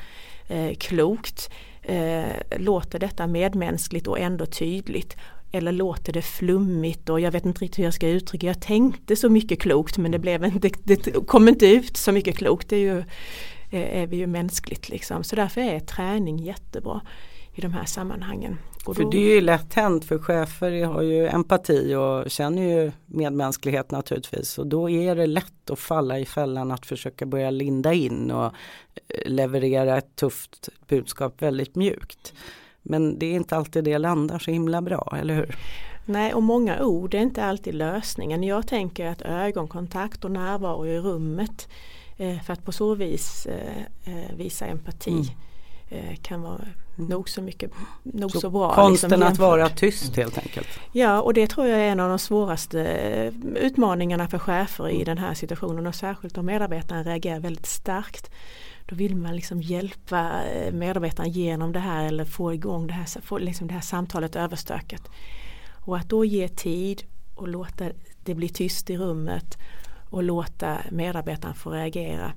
eh, 0.48 0.74
klokt, 0.74 1.50
eh, 1.82 2.24
låter 2.56 2.98
detta 2.98 3.26
medmänskligt 3.26 4.06
och 4.06 4.18
ändå 4.18 4.46
tydligt. 4.46 5.16
Eller 5.52 5.72
låter 5.72 6.12
det 6.12 6.22
flummigt 6.22 7.08
och 7.08 7.20
jag 7.20 7.32
vet 7.32 7.44
inte 7.44 7.64
riktigt 7.64 7.78
hur 7.78 7.84
jag 7.84 7.94
ska 7.94 8.08
uttrycka 8.08 8.46
Jag 8.46 8.60
tänkte 8.60 9.16
så 9.16 9.28
mycket 9.28 9.60
klokt 9.60 9.98
men 9.98 10.10
det, 10.10 10.18
blev 10.18 10.44
inte, 10.44 10.70
det 10.84 11.26
kom 11.26 11.48
inte 11.48 11.66
ut 11.66 11.96
så 11.96 12.12
mycket 12.12 12.36
klokt. 12.36 12.68
Det 12.68 12.76
är, 12.76 12.80
ju, 12.80 12.98
eh, 13.70 14.02
är 14.02 14.06
vi 14.06 14.16
ju 14.16 14.26
mänskligt 14.26 14.88
liksom. 14.88 15.24
Så 15.24 15.36
därför 15.36 15.60
är 15.60 15.80
träning 15.80 16.38
jättebra 16.38 17.00
i 17.54 17.60
de 17.60 17.72
här 17.72 17.84
sammanhangen. 17.84 18.58
Då... 18.86 18.94
För 18.94 19.10
det 19.10 19.18
är 19.18 19.34
ju 19.34 19.40
lätt 19.40 19.74
hänt 19.74 20.04
för 20.04 20.18
chefer 20.18 20.84
har 20.84 21.02
ju 21.02 21.26
empati 21.26 21.94
och 21.94 22.30
känner 22.30 22.62
ju 22.62 22.92
medmänsklighet 23.06 23.90
naturligtvis 23.90 24.58
och 24.58 24.66
då 24.66 24.90
är 24.90 25.16
det 25.16 25.26
lätt 25.26 25.70
att 25.70 25.78
falla 25.78 26.18
i 26.18 26.24
fällan 26.24 26.70
att 26.70 26.86
försöka 26.86 27.26
börja 27.26 27.50
linda 27.50 27.92
in 27.92 28.30
och 28.30 28.44
eh, 28.44 28.50
leverera 29.26 29.98
ett 29.98 30.16
tufft 30.16 30.68
budskap 30.88 31.42
väldigt 31.42 31.74
mjukt. 31.74 32.34
Men 32.88 33.18
det 33.18 33.26
är 33.26 33.34
inte 33.34 33.56
alltid 33.56 33.84
det 33.84 33.98
landar 33.98 34.38
så 34.38 34.50
himla 34.50 34.82
bra, 34.82 35.14
eller 35.20 35.34
hur? 35.34 35.56
Nej, 36.04 36.34
och 36.34 36.42
många 36.42 36.82
ord 36.82 37.14
är 37.14 37.18
inte 37.18 37.44
alltid 37.44 37.74
lösningen. 37.74 38.42
Jag 38.42 38.66
tänker 38.66 39.06
att 39.06 39.22
ögonkontakt 39.22 40.24
och 40.24 40.30
närvaro 40.30 40.86
i 40.86 40.98
rummet 40.98 41.68
eh, 42.16 42.40
för 42.40 42.52
att 42.52 42.64
på 42.64 42.72
så 42.72 42.94
vis 42.94 43.46
eh, 43.46 44.36
visa 44.36 44.66
empati 44.66 45.10
mm. 45.10 45.26
Eh, 45.90 46.16
kan 46.22 46.42
vara 46.42 46.60
nog 46.96 47.28
så 47.28 47.42
mycket, 47.42 47.70
nog 48.02 48.30
så, 48.30 48.40
så 48.40 48.50
bra. 48.50 48.74
Konsten 48.74 49.10
liksom, 49.10 49.32
att 49.32 49.38
vara 49.38 49.68
tyst 49.68 50.16
helt 50.16 50.38
enkelt. 50.38 50.68
Ja 50.92 51.20
och 51.20 51.34
det 51.34 51.46
tror 51.46 51.66
jag 51.66 51.80
är 51.80 51.84
en 51.84 52.00
av 52.00 52.08
de 52.08 52.18
svåraste 52.18 52.82
eh, 52.84 53.32
utmaningarna 53.54 54.28
för 54.28 54.38
chefer 54.38 54.88
i 54.88 55.04
den 55.04 55.18
här 55.18 55.34
situationen 55.34 55.86
och 55.86 55.94
särskilt 55.94 56.38
om 56.38 56.46
medarbetaren 56.46 57.04
reagerar 57.04 57.40
väldigt 57.40 57.66
starkt. 57.66 58.30
Då 58.86 58.96
vill 58.96 59.16
man 59.16 59.36
liksom 59.36 59.62
hjälpa 59.62 60.44
eh, 60.44 60.72
medarbetaren 60.72 61.30
genom 61.30 61.72
det 61.72 61.78
här 61.78 62.06
eller 62.06 62.24
få 62.24 62.54
igång 62.54 62.86
det 62.86 62.92
här, 62.92 63.20
få 63.20 63.38
liksom 63.38 63.68
det 63.68 63.74
här 63.74 63.80
samtalet 63.80 64.36
överstökat. 64.36 65.02
Och 65.86 65.96
att 65.96 66.08
då 66.08 66.24
ge 66.24 66.48
tid 66.48 67.02
och 67.34 67.48
låta 67.48 67.84
det 68.24 68.34
bli 68.34 68.48
tyst 68.48 68.90
i 68.90 68.96
rummet 68.96 69.58
och 70.10 70.22
låta 70.22 70.78
medarbetaren 70.90 71.54
få 71.54 71.70
reagera 71.70 72.32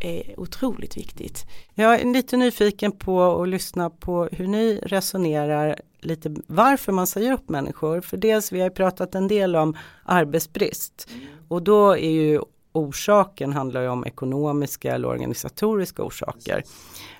är 0.00 0.40
otroligt 0.40 0.96
viktigt. 0.96 1.46
Jag 1.74 2.00
är 2.00 2.12
lite 2.12 2.36
nyfiken 2.36 2.92
på 2.92 3.42
att 3.42 3.48
lyssna 3.48 3.90
på 3.90 4.28
hur 4.32 4.46
ni 4.46 4.80
resonerar 4.82 5.76
lite 6.00 6.36
varför 6.46 6.92
man 6.92 7.06
säger 7.06 7.32
upp 7.32 7.48
människor. 7.48 8.00
För 8.00 8.16
dels 8.16 8.52
vi 8.52 8.60
har 8.60 8.70
pratat 8.70 9.14
en 9.14 9.28
del 9.28 9.56
om 9.56 9.76
arbetsbrist 10.04 11.08
och 11.48 11.62
då 11.62 11.96
är 11.96 12.10
ju 12.10 12.40
orsaken 12.72 13.52
handlar 13.52 13.82
ju 13.82 13.88
om 13.88 14.06
ekonomiska 14.06 14.94
eller 14.94 15.08
organisatoriska 15.08 16.02
orsaker. 16.02 16.62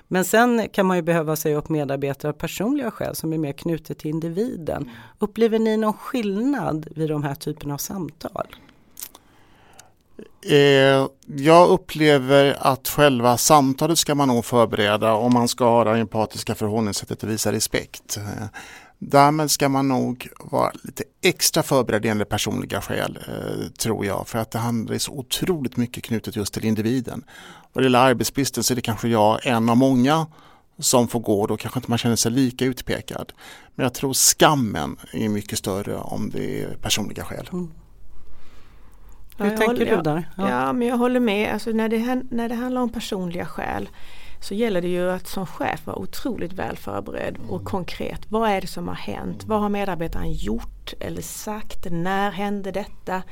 Men 0.07 0.25
sen 0.25 0.69
kan 0.69 0.85
man 0.85 0.97
ju 0.97 1.03
behöva 1.03 1.35
säga 1.35 1.57
upp 1.57 1.69
medarbetare 1.69 2.29
av 2.29 2.33
personliga 2.33 2.91
skäl 2.91 3.15
som 3.15 3.33
är 3.33 3.37
mer 3.37 3.53
knutet 3.53 3.99
till 3.99 4.09
individen. 4.09 4.91
Upplever 5.19 5.59
ni 5.59 5.77
någon 5.77 5.93
skillnad 5.93 6.87
vid 6.95 7.09
de 7.09 7.23
här 7.23 7.35
typerna 7.35 7.73
av 7.73 7.77
samtal? 7.77 8.47
Eh, 10.45 11.07
jag 11.25 11.69
upplever 11.69 12.57
att 12.59 12.87
själva 12.87 13.37
samtalet 13.37 13.97
ska 13.97 14.15
man 14.15 14.27
nog 14.27 14.45
förbereda 14.45 15.13
om 15.13 15.33
man 15.33 15.47
ska 15.47 15.65
ha 15.65 15.83
det 15.83 15.91
empatiska 15.91 16.55
förhållningssättet 16.55 17.23
och 17.23 17.29
visa 17.29 17.51
respekt. 17.51 18.17
Eh, 18.17 18.47
Därmed 19.07 19.51
ska 19.51 19.69
man 19.69 19.87
nog 19.87 20.27
vara 20.39 20.71
lite 20.83 21.03
extra 21.21 21.63
förberedd 21.63 22.05
enligt 22.05 22.29
personliga 22.29 22.81
skäl, 22.81 23.19
eh, 23.27 23.67
tror 23.67 24.05
jag, 24.05 24.27
för 24.27 24.39
att 24.39 24.51
det 24.51 24.59
handlar 24.59 24.97
så 24.97 25.11
otroligt 25.11 25.77
mycket 25.77 26.03
knutet 26.03 26.35
just 26.35 26.53
till 26.53 26.65
individen. 26.65 27.23
Vad 27.73 27.83
det 27.83 27.85
gäller 27.85 27.99
arbetsbristen 27.99 28.63
så 28.63 28.73
är 28.73 28.75
det 28.75 28.81
kanske 28.81 29.07
jag 29.07 29.45
en 29.45 29.69
av 29.69 29.77
många 29.77 30.27
som 30.79 31.07
får 31.07 31.19
gå, 31.19 31.47
då 31.47 31.57
kanske 31.57 31.79
inte 31.79 31.91
man 31.91 31.97
känner 31.97 32.15
sig 32.15 32.31
lika 32.31 32.65
utpekad. 32.65 33.33
Men 33.75 33.83
jag 33.83 33.93
tror 33.93 34.13
skammen 34.13 34.97
är 35.13 35.29
mycket 35.29 35.59
större 35.59 35.95
om 35.95 36.29
det 36.29 36.61
är 36.61 36.77
personliga 36.81 37.23
skäl. 37.23 37.49
Mm. 37.53 37.71
Hur 39.37 39.45
ja, 39.45 39.57
tänker 39.57 39.67
håller, 39.67 39.95
du 39.95 40.01
där? 40.01 40.29
Ja. 40.37 40.49
ja. 40.49 40.73
men 40.73 40.87
jag 40.87 40.97
håller 40.97 41.19
med. 41.19 41.53
Alltså 41.53 41.69
när, 41.69 41.89
det, 41.89 42.23
när 42.31 42.49
det 42.49 42.55
handlar 42.55 42.81
om 42.81 42.89
personliga 42.89 43.45
skäl 43.45 43.89
så 44.43 44.53
gäller 44.53 44.81
det 44.81 44.87
ju 44.87 45.11
att 45.11 45.27
som 45.27 45.45
chef 45.45 45.87
vara 45.87 45.99
otroligt 45.99 46.53
väl 46.53 46.77
förberedd 46.77 47.37
och 47.47 47.55
mm. 47.55 47.65
konkret. 47.65 48.21
Vad 48.29 48.49
är 48.49 48.61
det 48.61 48.67
som 48.67 48.87
har 48.87 48.95
hänt? 48.95 49.43
Vad 49.45 49.61
har 49.61 49.69
medarbetaren 49.69 50.33
gjort 50.33 50.93
eller 50.99 51.21
sagt? 51.21 51.87
När 51.91 52.31
hände 52.31 52.71
detta? 52.71 53.23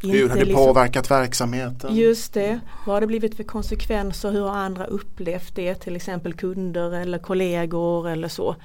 Inte 0.00 0.16
hur 0.16 0.28
har 0.28 0.36
det 0.36 0.44
liksom, 0.44 0.64
påverkat 0.64 1.10
verksamheten? 1.10 1.96
Just 1.96 2.32
det. 2.32 2.60
Vad 2.86 2.96
har 2.96 3.00
det 3.00 3.06
blivit 3.06 3.36
för 3.36 3.44
konsekvenser? 3.44 4.30
Hur 4.30 4.42
har 4.42 4.56
andra 4.56 4.84
upplevt 4.84 5.54
det? 5.54 5.74
Till 5.74 5.96
exempel 5.96 6.34
kunder 6.34 6.92
eller 6.92 7.18
kollegor 7.18 8.08
eller 8.08 8.28
så. 8.28 8.56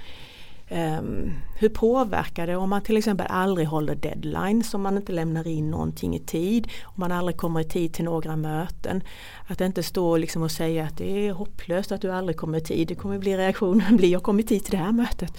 Um, 0.74 1.34
hur 1.56 1.70
påverkar 1.70 2.48
det 2.48 2.56
om 2.56 2.70
man 2.70 2.82
till 2.82 2.98
exempel 2.98 3.28
aldrig 3.30 3.68
håller 3.68 3.96
deadlines, 3.96 4.74
om 4.74 4.82
man 4.82 4.98
inte 4.98 5.12
lämnar 5.12 5.48
in 5.48 5.72
någonting 5.72 6.16
i 6.16 6.20
tid, 6.20 6.68
om 6.84 6.94
man 6.96 7.12
aldrig 7.12 7.38
kommer 7.38 7.60
i 7.60 7.64
tid 7.64 7.94
till 7.94 8.06
några 8.06 8.36
möten. 8.36 9.04
Att 9.48 9.62
inte 9.62 9.84
stå 9.84 10.18
liksom 10.18 10.42
och 10.42 10.52
säga 10.52 10.84
att 10.84 10.98
det 10.98 11.28
är 11.28 11.32
hopplöst 11.32 11.92
att 11.92 12.02
du 12.02 12.12
aldrig 12.12 12.38
kommer 12.38 12.58
i 12.58 12.62
tid, 12.62 12.88
det 12.88 12.96
kommer 12.96 13.18
bli 13.18 13.38
reaktionen 13.38 13.98
bli 13.98 14.12
jag 14.12 14.24
kommer 14.24 14.44
i 14.44 14.46
tid 14.46 14.64
till 14.64 14.72
det 14.72 14.78
här 14.78 14.92
mötet. 14.92 15.38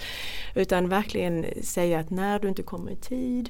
Utan 0.55 0.89
verkligen 0.89 1.45
säga 1.63 1.99
att 1.99 2.09
när 2.09 2.39
du 2.39 2.47
inte 2.47 2.63
kommer 2.63 2.91
i 2.91 2.95
tid 2.95 3.49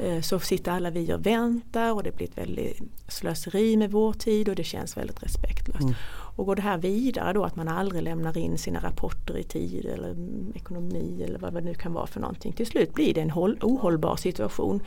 eh, 0.00 0.20
så 0.20 0.40
sitter 0.40 0.72
alla 0.72 0.90
vi 0.90 1.12
och 1.12 1.26
väntar 1.26 1.92
och 1.92 2.02
det 2.02 2.16
blir 2.16 2.28
ett 2.28 2.38
väldigt 2.38 2.80
slöseri 3.08 3.76
med 3.76 3.90
vår 3.90 4.12
tid 4.12 4.48
och 4.48 4.56
det 4.56 4.64
känns 4.64 4.96
väldigt 4.96 5.22
respektlöst. 5.22 5.82
Mm. 5.82 5.94
Och 6.36 6.46
går 6.46 6.56
det 6.56 6.62
här 6.62 6.78
vidare 6.78 7.32
då 7.32 7.44
att 7.44 7.56
man 7.56 7.68
aldrig 7.68 8.02
lämnar 8.02 8.38
in 8.38 8.58
sina 8.58 8.80
rapporter 8.80 9.38
i 9.38 9.42
tid 9.42 9.84
eller 9.86 10.16
ekonomi 10.54 11.24
eller 11.26 11.38
vad 11.38 11.54
det 11.54 11.60
nu 11.60 11.74
kan 11.74 11.92
vara 11.92 12.06
för 12.06 12.20
någonting. 12.20 12.52
Till 12.52 12.66
slut 12.66 12.94
blir 12.94 13.14
det 13.14 13.20
en 13.20 13.32
ohållbar 13.32 14.16
situation. 14.16 14.82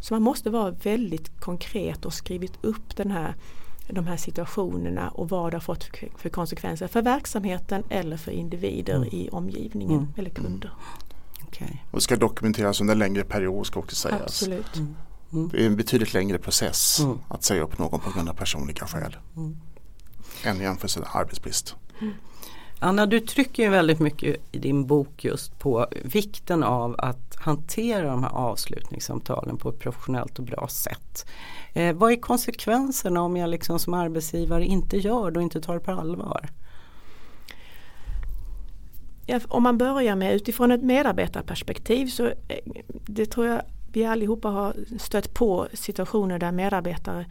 Så 0.00 0.14
man 0.14 0.22
måste 0.22 0.50
vara 0.50 0.70
väldigt 0.70 1.40
konkret 1.40 2.04
och 2.04 2.12
skrivit 2.12 2.52
upp 2.60 2.96
den 2.96 3.10
här 3.10 3.34
de 3.90 4.06
här 4.06 4.16
situationerna 4.16 5.08
och 5.08 5.28
vad 5.28 5.52
det 5.52 5.56
har 5.56 5.60
fått 5.60 5.90
för 6.16 6.28
konsekvenser 6.28 6.88
för 6.88 7.02
verksamheten 7.02 7.84
eller 7.88 8.16
för 8.16 8.30
individer 8.30 8.96
mm. 8.96 9.08
i 9.12 9.28
omgivningen 9.32 9.98
mm. 9.98 10.12
eller 10.16 10.30
kunder. 10.30 10.70
Okay. 11.48 11.76
Och 11.90 12.02
ska 12.02 12.16
dokumenteras 12.16 12.80
under 12.80 12.92
en 12.92 12.98
längre 12.98 13.24
period 13.24 13.66
ska 13.66 13.80
också 13.80 13.96
sägas. 13.96 14.22
Absolut. 14.22 14.76
Mm. 14.76 14.94
Mm. 15.32 15.48
Det 15.48 15.62
är 15.62 15.66
en 15.66 15.76
betydligt 15.76 16.14
längre 16.14 16.38
process 16.38 17.00
mm. 17.00 17.18
att 17.28 17.42
säga 17.42 17.62
upp 17.62 17.78
någon 17.78 18.00
på 18.00 18.10
grund 18.10 18.28
av 18.28 18.34
personliga 18.34 18.86
skäl. 18.86 19.16
Än 20.44 20.60
jämfört 20.60 20.96
med 20.96 21.08
arbetsbrist. 21.12 21.76
Mm. 22.00 22.14
Anna, 22.80 23.06
du 23.06 23.20
trycker 23.20 23.62
ju 23.62 23.68
väldigt 23.68 24.00
mycket 24.00 24.36
i 24.52 24.58
din 24.58 24.86
bok 24.86 25.24
just 25.24 25.58
på 25.58 25.86
vikten 26.04 26.62
av 26.62 26.94
att 26.98 27.36
hantera 27.36 28.10
de 28.10 28.22
här 28.22 28.30
avslutningssamtalen 28.30 29.56
på 29.56 29.68
ett 29.68 29.78
professionellt 29.78 30.38
och 30.38 30.44
bra 30.44 30.68
sätt. 30.68 31.26
Eh, 31.72 31.96
vad 31.96 32.12
är 32.12 32.16
konsekvenserna 32.16 33.22
om 33.22 33.36
jag 33.36 33.50
liksom 33.50 33.78
som 33.78 33.94
arbetsgivare 33.94 34.64
inte 34.64 34.96
gör 34.96 35.30
det 35.30 35.38
och 35.38 35.42
inte 35.42 35.60
tar 35.60 35.74
det 35.74 35.80
på 35.80 35.90
allvar? 35.90 36.48
Ja, 39.26 39.40
om 39.48 39.62
man 39.62 39.78
börjar 39.78 40.16
med 40.16 40.34
utifrån 40.34 40.70
ett 40.70 40.82
medarbetarperspektiv 40.82 42.06
så 42.06 42.26
eh, 42.26 42.34
det 43.06 43.26
tror 43.26 43.46
jag 43.46 43.62
vi 43.92 44.04
allihopa 44.04 44.48
har 44.48 44.74
stött 44.98 45.34
på 45.34 45.68
situationer 45.72 46.38
där 46.38 46.52
medarbetare 46.52 47.26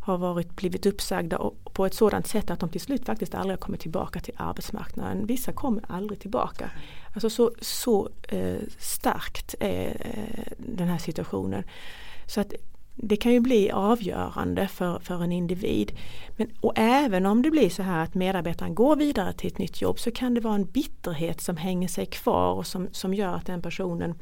har 0.00 0.18
varit, 0.18 0.56
blivit 0.56 0.86
uppsagda 0.86 1.50
på 1.72 1.86
ett 1.86 1.94
sådant 1.94 2.26
sätt 2.26 2.50
att 2.50 2.60
de 2.60 2.68
till 2.68 2.80
slut 2.80 3.06
faktiskt 3.06 3.34
aldrig 3.34 3.60
kommer 3.60 3.78
tillbaka 3.78 4.20
till 4.20 4.34
arbetsmarknaden. 4.36 5.26
Vissa 5.26 5.52
kommer 5.52 5.84
aldrig 5.88 6.20
tillbaka. 6.20 6.70
Alltså 7.14 7.30
så, 7.30 7.50
så 7.60 8.08
eh, 8.28 8.58
starkt 8.78 9.54
är 9.60 9.88
eh, 10.00 10.52
den 10.58 10.88
här 10.88 10.98
situationen. 10.98 11.64
Så 12.26 12.40
att 12.40 12.52
det 13.02 13.16
kan 13.16 13.32
ju 13.32 13.40
bli 13.40 13.70
avgörande 13.70 14.68
för, 14.68 14.98
för 14.98 15.22
en 15.22 15.32
individ. 15.32 15.92
Men, 16.36 16.50
och 16.60 16.72
även 16.76 17.26
om 17.26 17.42
det 17.42 17.50
blir 17.50 17.70
så 17.70 17.82
här 17.82 18.04
att 18.04 18.14
medarbetaren 18.14 18.74
går 18.74 18.96
vidare 18.96 19.32
till 19.32 19.46
ett 19.46 19.58
nytt 19.58 19.82
jobb 19.82 19.98
så 19.98 20.10
kan 20.10 20.34
det 20.34 20.40
vara 20.40 20.54
en 20.54 20.64
bitterhet 20.64 21.40
som 21.40 21.56
hänger 21.56 21.88
sig 21.88 22.06
kvar 22.06 22.52
och 22.52 22.66
som, 22.66 22.88
som 22.92 23.14
gör 23.14 23.34
att 23.34 23.46
den 23.46 23.62
personen 23.62 24.14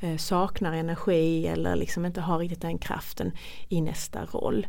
eh, 0.00 0.16
saknar 0.16 0.72
energi 0.72 1.46
eller 1.46 1.76
liksom 1.76 2.06
inte 2.06 2.20
har 2.20 2.38
riktigt 2.38 2.62
den 2.62 2.78
kraften 2.78 3.32
i 3.68 3.80
nästa 3.80 4.24
roll. 4.24 4.66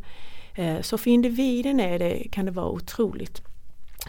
Eh, 0.56 0.80
så 0.80 0.98
för 0.98 1.10
individen 1.10 1.80
är 1.80 1.98
det, 1.98 2.28
kan 2.32 2.44
det 2.44 2.50
vara 2.50 2.70
otroligt 2.70 3.42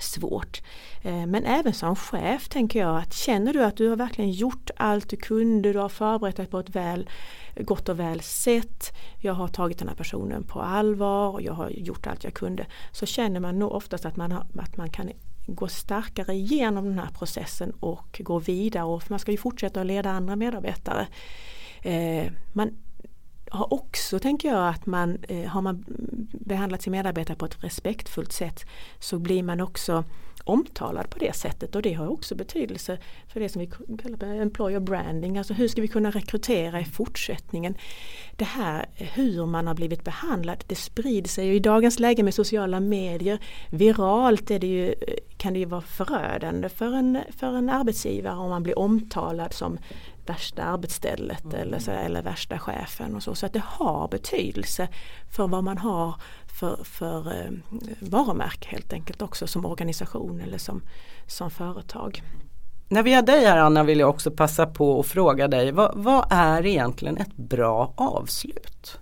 svårt. 0.02 0.62
Eh, 1.02 1.26
men 1.26 1.46
även 1.46 1.74
som 1.74 1.96
chef 1.96 2.50
tänker 2.50 2.80
jag 2.80 2.98
att 2.98 3.14
känner 3.14 3.54
du 3.54 3.64
att 3.64 3.78
du 3.78 3.90
har 3.90 3.96
verkligen 3.96 4.32
gjort 4.32 4.70
allt 4.76 5.10
du 5.10 5.18
kunde, 5.18 5.74
du 5.74 5.80
har 5.80 5.90
förberett 5.90 6.36
dig 6.36 6.46
på 6.46 6.60
ett 6.60 6.70
väl, 6.70 7.10
gott 7.56 7.90
och 7.90 8.00
väl 8.00 8.22
sätt, 8.22 8.94
jag 9.22 9.34
har 9.34 9.48
tagit 9.48 9.80
den 9.80 9.88
här 9.88 9.96
personen 9.96 10.44
på 10.44 10.62
allvar 10.62 11.30
och 11.30 11.42
jag 11.42 11.54
har 11.54 11.70
gjort 11.70 12.08
allt 12.08 12.24
jag 12.24 12.34
kunde. 12.34 12.66
Så 12.92 13.06
känner 13.06 13.40
man 13.40 13.60
nog 13.60 13.72
oftast 13.72 14.06
att 14.06 14.16
man, 14.16 14.32
har, 14.32 14.46
att 14.58 14.78
man 14.78 14.90
kan 14.90 15.10
gå 15.48 15.68
starkare 15.68 16.34
igenom 16.34 16.86
den 16.86 17.00
här 17.00 17.10
processen 17.18 17.72
och 17.80 18.22
gå 18.24 18.40
vidare 18.40 18.84
och 18.84 19.12
man 19.12 19.20
ska 19.20 19.32
ju 19.32 19.38
fortsätta 19.38 19.82
att 19.82 19.88
leda 19.88 20.10
andra 20.10 20.36
medarbetare. 20.36 21.08
Eh, 21.82 22.32
man 22.54 22.72
har 23.52 23.74
också, 23.74 24.20
tänker 24.20 24.50
jag, 24.50 24.70
att 24.70 24.86
man 24.86 25.18
eh, 25.28 25.46
har 25.46 25.62
man 25.62 25.86
behandlat 26.32 26.82
sin 26.82 26.92
medarbetare 26.92 27.38
på 27.38 27.46
ett 27.46 27.64
respektfullt 27.64 28.32
sätt 28.32 28.66
så 29.00 29.20
blir 29.20 29.44
man 29.44 29.62
också 29.62 30.04
omtalad 30.48 31.10
på 31.10 31.20
det 31.20 31.36
sättet 31.36 31.76
och 31.76 31.82
det 31.82 31.94
har 31.94 32.08
också 32.08 32.36
betydelse 32.36 32.98
för 33.28 33.40
det 33.40 33.50
som 33.50 33.60
vi 33.60 33.68
kallar 33.98 34.18
för 34.18 34.42
employer 34.42 34.80
branding. 34.80 35.38
Alltså 35.38 35.54
hur 35.54 35.68
ska 35.68 35.82
vi 35.82 35.88
kunna 35.88 36.12
rekrytera 36.12 36.82
i 36.82 36.86
fortsättningen? 36.86 37.76
Det 38.36 38.46
här 38.46 38.86
hur 38.94 39.46
man 39.46 39.68
har 39.68 39.74
blivit 39.76 40.04
behandlad 40.04 40.64
det 40.68 40.76
sprider 40.76 41.30
sig 41.30 41.48
ju 41.48 41.56
i 41.56 41.60
dagens 41.60 42.00
läge 42.00 42.24
med 42.24 42.34
sociala 42.34 42.80
medier. 42.80 43.40
Viralt 43.70 44.52
är 44.52 44.60
det 44.60 44.68
ju, 44.68 44.94
kan 45.38 45.54
det 45.54 45.60
ju 45.60 45.66
vara 45.66 45.82
förödande 45.82 46.70
för 46.70 46.94
en, 46.94 47.20
för 47.30 47.56
en 47.56 47.70
arbetsgivare 47.70 48.36
om 48.36 48.50
man 48.50 48.64
blir 48.64 48.80
omtalad 48.80 49.54
som 49.54 49.78
värsta 50.30 50.64
arbetsstället 50.64 51.44
mm. 51.44 51.56
eller, 51.56 51.80
så, 51.80 51.92
eller 51.92 52.22
värsta 52.22 52.60
chefen 52.60 53.16
och 53.16 53.24
så. 53.24 53.36
Så 53.36 53.46
att 53.46 53.54
det 53.54 53.64
har 53.66 54.08
betydelse 54.08 54.88
för 55.32 55.48
vad 55.48 55.64
man 55.64 55.78
har 55.78 56.16
för, 56.60 56.84
för 56.84 57.28
eh, 57.28 57.52
varumärke 58.00 58.70
helt 58.70 58.94
enkelt 58.94 59.22
också 59.22 59.48
som 59.48 59.66
organisation 59.66 60.42
eller 60.42 60.58
som, 60.58 60.82
som 61.28 61.52
företag. 61.52 62.24
När 62.90 63.04
vi 63.04 63.14
har 63.14 63.22
dig 63.22 63.46
här 63.46 63.58
Anna 63.58 63.84
vill 63.84 64.00
jag 64.00 64.10
också 64.10 64.32
passa 64.32 64.66
på 64.66 65.00
att 65.00 65.08
fråga 65.08 65.48
dig 65.48 65.72
vad, 65.72 65.92
vad 65.96 66.28
är 66.30 66.66
egentligen 66.66 67.18
ett 67.18 67.36
bra 67.36 67.94
avslut? 67.98 69.00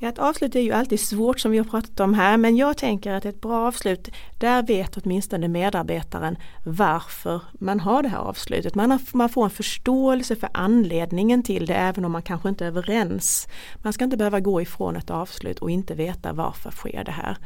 Ja, 0.00 0.08
ett 0.08 0.18
avslut 0.18 0.56
är 0.56 0.60
ju 0.60 0.72
alltid 0.72 1.00
svårt 1.00 1.40
som 1.40 1.50
vi 1.50 1.58
har 1.58 1.64
pratat 1.64 2.00
om 2.00 2.14
här 2.14 2.36
men 2.36 2.56
jag 2.56 2.76
tänker 2.76 3.12
att 3.12 3.24
ett 3.24 3.40
bra 3.40 3.66
avslut, 3.66 4.08
där 4.38 4.62
vet 4.62 4.96
åtminstone 4.96 5.48
medarbetaren 5.48 6.36
varför 6.64 7.40
man 7.52 7.80
har 7.80 8.02
det 8.02 8.08
här 8.08 8.18
avslutet. 8.18 8.74
Man, 8.74 8.90
har, 8.90 9.00
man 9.12 9.28
får 9.28 9.44
en 9.44 9.50
förståelse 9.50 10.36
för 10.36 10.48
anledningen 10.54 11.42
till 11.42 11.66
det 11.66 11.74
även 11.74 12.04
om 12.04 12.12
man 12.12 12.22
kanske 12.22 12.48
inte 12.48 12.64
är 12.64 12.68
överens. 12.68 13.48
Man 13.82 13.92
ska 13.92 14.04
inte 14.04 14.16
behöva 14.16 14.40
gå 14.40 14.62
ifrån 14.62 14.96
ett 14.96 15.10
avslut 15.10 15.58
och 15.58 15.70
inte 15.70 15.94
veta 15.94 16.32
varför 16.32 16.70
sker 16.70 17.04
det 17.04 17.12
här. 17.12 17.36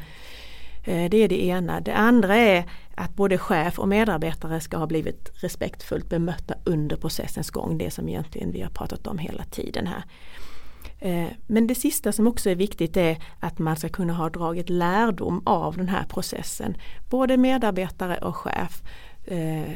Eh, 0.84 1.10
det 1.10 1.16
är 1.16 1.28
det 1.28 1.44
ena. 1.44 1.80
Det 1.80 1.94
andra 1.94 2.36
är 2.36 2.64
att 2.94 3.14
både 3.14 3.38
chef 3.38 3.78
och 3.78 3.88
medarbetare 3.88 4.60
ska 4.60 4.76
ha 4.76 4.86
blivit 4.86 5.30
respektfullt 5.34 6.08
bemötta 6.08 6.54
under 6.64 6.96
processens 6.96 7.50
gång. 7.50 7.78
Det 7.78 7.90
som 7.90 8.08
egentligen 8.08 8.52
vi 8.52 8.60
har 8.62 8.70
pratat 8.70 9.06
om 9.06 9.18
hela 9.18 9.44
tiden 9.44 9.86
här. 9.86 10.04
Eh, 11.02 11.28
men 11.46 11.66
det 11.66 11.74
sista 11.74 12.12
som 12.12 12.26
också 12.26 12.50
är 12.50 12.54
viktigt 12.54 12.96
är 12.96 13.18
att 13.40 13.58
man 13.58 13.76
ska 13.76 13.88
kunna 13.88 14.12
ha 14.12 14.30
dragit 14.30 14.70
lärdom 14.70 15.42
av 15.46 15.76
den 15.76 15.88
här 15.88 16.04
processen. 16.04 16.76
Både 17.10 17.36
medarbetare 17.36 18.16
och 18.16 18.36
chef 18.36 18.82
eh, 19.24 19.72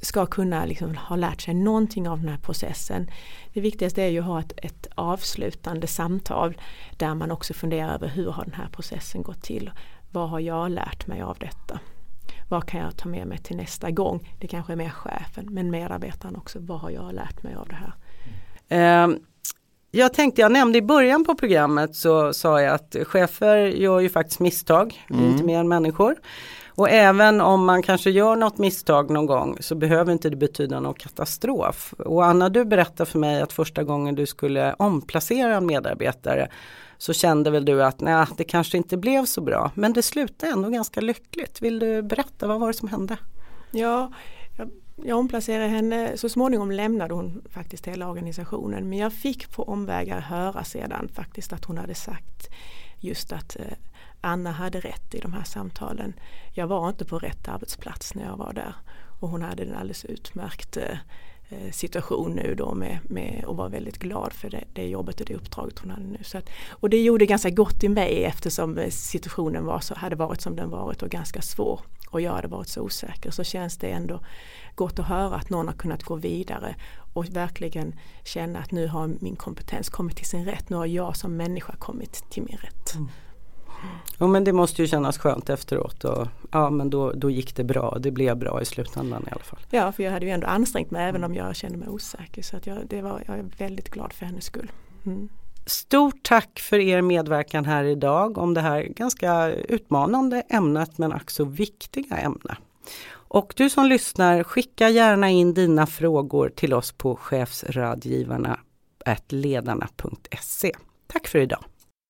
ska 0.00 0.26
kunna 0.26 0.64
liksom 0.64 0.96
ha 0.96 1.16
lärt 1.16 1.40
sig 1.40 1.54
någonting 1.54 2.08
av 2.08 2.18
den 2.20 2.28
här 2.28 2.38
processen. 2.38 3.10
Det 3.52 3.60
viktigaste 3.60 4.02
är 4.02 4.08
ju 4.08 4.18
att 4.18 4.26
ha 4.26 4.40
ett, 4.40 4.52
ett, 4.56 4.86
avslutande 4.94 5.86
samtal 5.86 6.60
där 6.96 7.14
man 7.14 7.30
också 7.30 7.54
funderar 7.54 7.94
över 7.94 8.08
hur 8.08 8.30
har 8.30 8.44
den 8.44 8.54
här 8.54 8.68
processen 8.68 9.22
gått 9.22 9.42
till? 9.42 9.70
Vad 10.10 10.30
har 10.30 10.40
jag 10.40 10.70
lärt 10.70 11.06
mig 11.06 11.22
av 11.22 11.36
detta? 11.38 11.80
Vad 12.48 12.68
kan 12.68 12.80
jag 12.80 12.96
ta 12.96 13.08
med 13.08 13.26
mig 13.26 13.38
till 13.38 13.56
nästa 13.56 13.90
gång? 13.90 14.34
Det 14.38 14.46
kanske 14.46 14.72
är 14.72 14.76
mer 14.76 14.90
chefen 14.90 15.46
men 15.50 15.70
medarbetaren 15.70 16.36
också. 16.36 16.58
Vad 16.60 16.80
har 16.80 16.90
jag 16.90 17.14
lärt 17.14 17.42
mig 17.42 17.54
av 17.54 17.68
det 17.68 17.76
här? 17.76 19.04
Um 19.04 19.20
jag 19.90 20.14
tänkte, 20.14 20.40
jag 20.40 20.52
nämnde 20.52 20.78
i 20.78 20.82
början 20.82 21.24
på 21.24 21.34
programmet 21.34 21.94
så 21.94 22.32
sa 22.32 22.60
jag 22.60 22.74
att 22.74 22.96
chefer 23.04 23.56
gör 23.56 24.00
ju 24.00 24.08
faktiskt 24.08 24.40
misstag, 24.40 25.06
mm. 25.10 25.24
inte 25.24 25.44
mer 25.44 25.58
än 25.58 25.68
människor. 25.68 26.16
Och 26.68 26.90
även 26.90 27.40
om 27.40 27.64
man 27.64 27.82
kanske 27.82 28.10
gör 28.10 28.36
något 28.36 28.58
misstag 28.58 29.10
någon 29.10 29.26
gång 29.26 29.56
så 29.60 29.74
behöver 29.74 30.12
inte 30.12 30.30
det 30.30 30.36
betyda 30.36 30.80
någon 30.80 30.94
katastrof. 30.94 31.94
Och 31.98 32.24
Anna 32.24 32.48
du 32.48 32.64
berättade 32.64 33.10
för 33.10 33.18
mig 33.18 33.42
att 33.42 33.52
första 33.52 33.84
gången 33.84 34.14
du 34.14 34.26
skulle 34.26 34.74
omplacera 34.78 35.56
en 35.56 35.66
medarbetare 35.66 36.48
så 36.98 37.12
kände 37.12 37.50
väl 37.50 37.64
du 37.64 37.84
att 37.84 38.00
nej, 38.00 38.26
det 38.36 38.44
kanske 38.44 38.76
inte 38.76 38.96
blev 38.96 39.24
så 39.24 39.40
bra. 39.40 39.70
Men 39.74 39.92
det 39.92 40.02
slutade 40.02 40.52
ändå 40.52 40.68
ganska 40.68 41.00
lyckligt. 41.00 41.62
Vill 41.62 41.78
du 41.78 42.02
berätta, 42.02 42.46
vad 42.46 42.60
var 42.60 42.66
det 42.66 42.74
som 42.74 42.88
hände? 42.88 43.16
Ja, 43.70 44.12
jag 45.04 45.18
omplacerade 45.18 45.68
henne, 45.68 46.16
så 46.16 46.28
småningom 46.28 46.70
lämnade 46.70 47.14
hon 47.14 47.42
faktiskt 47.50 47.86
hela 47.86 48.10
organisationen 48.10 48.88
men 48.88 48.98
jag 48.98 49.12
fick 49.12 49.50
på 49.50 49.62
omvägar 49.62 50.20
höra 50.20 50.64
sedan 50.64 51.08
faktiskt 51.14 51.52
att 51.52 51.64
hon 51.64 51.78
hade 51.78 51.94
sagt 51.94 52.48
just 53.00 53.32
att 53.32 53.56
eh, 53.56 53.64
Anna 54.20 54.50
hade 54.50 54.80
rätt 54.80 55.14
i 55.14 55.18
de 55.18 55.32
här 55.32 55.44
samtalen. 55.44 56.14
Jag 56.54 56.66
var 56.66 56.88
inte 56.88 57.04
på 57.04 57.18
rätt 57.18 57.48
arbetsplats 57.48 58.14
när 58.14 58.24
jag 58.24 58.36
var 58.36 58.52
där 58.52 58.74
och 59.20 59.28
hon 59.28 59.42
hade 59.42 59.62
en 59.62 59.74
alldeles 59.74 60.04
utmärkt 60.04 60.76
eh, 60.76 60.98
eh, 61.48 61.70
situation 61.72 62.32
nu 62.32 62.54
då 62.54 62.74
med, 62.74 62.98
med 63.02 63.44
och 63.46 63.56
var 63.56 63.68
väldigt 63.68 63.98
glad 63.98 64.32
för 64.32 64.50
det, 64.50 64.64
det 64.72 64.88
jobbet 64.88 65.20
och 65.20 65.26
det 65.26 65.34
uppdraget 65.34 65.78
hon 65.78 65.90
hade 65.90 66.06
nu. 66.06 66.18
Så 66.22 66.38
att, 66.38 66.50
och 66.70 66.90
det 66.90 67.02
gjorde 67.02 67.26
ganska 67.26 67.50
gott 67.50 67.84
i 67.84 67.88
mig 67.88 68.24
eftersom 68.24 68.80
situationen 68.90 69.64
var 69.64 69.80
så, 69.80 69.94
hade 69.94 70.16
varit 70.16 70.40
som 70.40 70.56
den 70.56 70.70
varit 70.70 71.02
och 71.02 71.10
ganska 71.10 71.42
svår 71.42 71.80
och 72.10 72.20
jag 72.20 72.32
hade 72.32 72.48
varit 72.48 72.68
så 72.68 72.82
osäker 72.82 73.30
så 73.30 73.44
känns 73.44 73.78
det 73.78 73.90
ändå 73.90 74.20
gott 74.74 74.98
att 74.98 75.06
höra 75.06 75.36
att 75.36 75.50
någon 75.50 75.66
har 75.66 75.74
kunnat 75.74 76.02
gå 76.02 76.14
vidare 76.14 76.76
och 77.12 77.36
verkligen 77.36 77.94
känna 78.24 78.58
att 78.58 78.70
nu 78.70 78.86
har 78.86 79.10
min 79.20 79.36
kompetens 79.36 79.88
kommit 79.88 80.16
till 80.16 80.26
sin 80.26 80.44
rätt. 80.44 80.70
Nu 80.70 80.76
har 80.76 80.86
jag 80.86 81.16
som 81.16 81.36
människa 81.36 81.76
kommit 81.78 82.24
till 82.30 82.42
min 82.42 82.56
rätt. 82.56 82.94
Mm. 82.94 83.08
Ja 84.18 84.26
men 84.26 84.44
det 84.44 84.52
måste 84.52 84.82
ju 84.82 84.88
kännas 84.88 85.18
skönt 85.18 85.50
efteråt 85.50 86.04
och 86.04 86.28
ja 86.50 86.70
men 86.70 86.90
då, 86.90 87.12
då 87.12 87.30
gick 87.30 87.56
det 87.56 87.64
bra, 87.64 87.98
det 88.00 88.10
blev 88.10 88.36
bra 88.36 88.62
i 88.62 88.64
slutändan 88.64 89.24
i 89.28 89.30
alla 89.30 89.44
fall. 89.44 89.60
Ja 89.70 89.92
för 89.92 90.02
jag 90.02 90.12
hade 90.12 90.26
ju 90.26 90.32
ändå 90.32 90.46
ansträngt 90.46 90.90
mig 90.90 91.08
även 91.08 91.24
om 91.24 91.34
jag 91.34 91.56
kände 91.56 91.78
mig 91.78 91.88
osäker 91.88 92.42
så 92.42 92.56
att 92.56 92.66
jag, 92.66 92.78
det 92.88 93.02
var, 93.02 93.22
jag 93.26 93.38
är 93.38 93.44
väldigt 93.58 93.88
glad 93.90 94.12
för 94.12 94.26
hennes 94.26 94.44
skull. 94.44 94.72
Mm. 95.06 95.28
Stort 95.68 96.22
tack 96.22 96.60
för 96.60 96.78
er 96.78 97.02
medverkan 97.02 97.64
här 97.64 97.84
idag 97.84 98.38
om 98.38 98.54
det 98.54 98.60
här 98.60 98.82
ganska 98.82 99.50
utmanande 99.50 100.42
ämnet 100.48 100.98
men 100.98 101.12
också 101.12 101.44
viktiga 101.44 102.16
ämne. 102.16 102.56
Och 103.10 103.52
du 103.56 103.70
som 103.70 103.86
lyssnar, 103.86 104.42
skicka 104.42 104.88
gärna 104.88 105.30
in 105.30 105.54
dina 105.54 105.86
frågor 105.86 106.48
till 106.48 106.74
oss 106.74 106.92
på 106.92 107.16
chefsradgivarna 107.16 108.60
ledarna.se. 109.28 110.72
Tack 111.06 111.28
för 111.28 111.38
idag! 111.38 111.64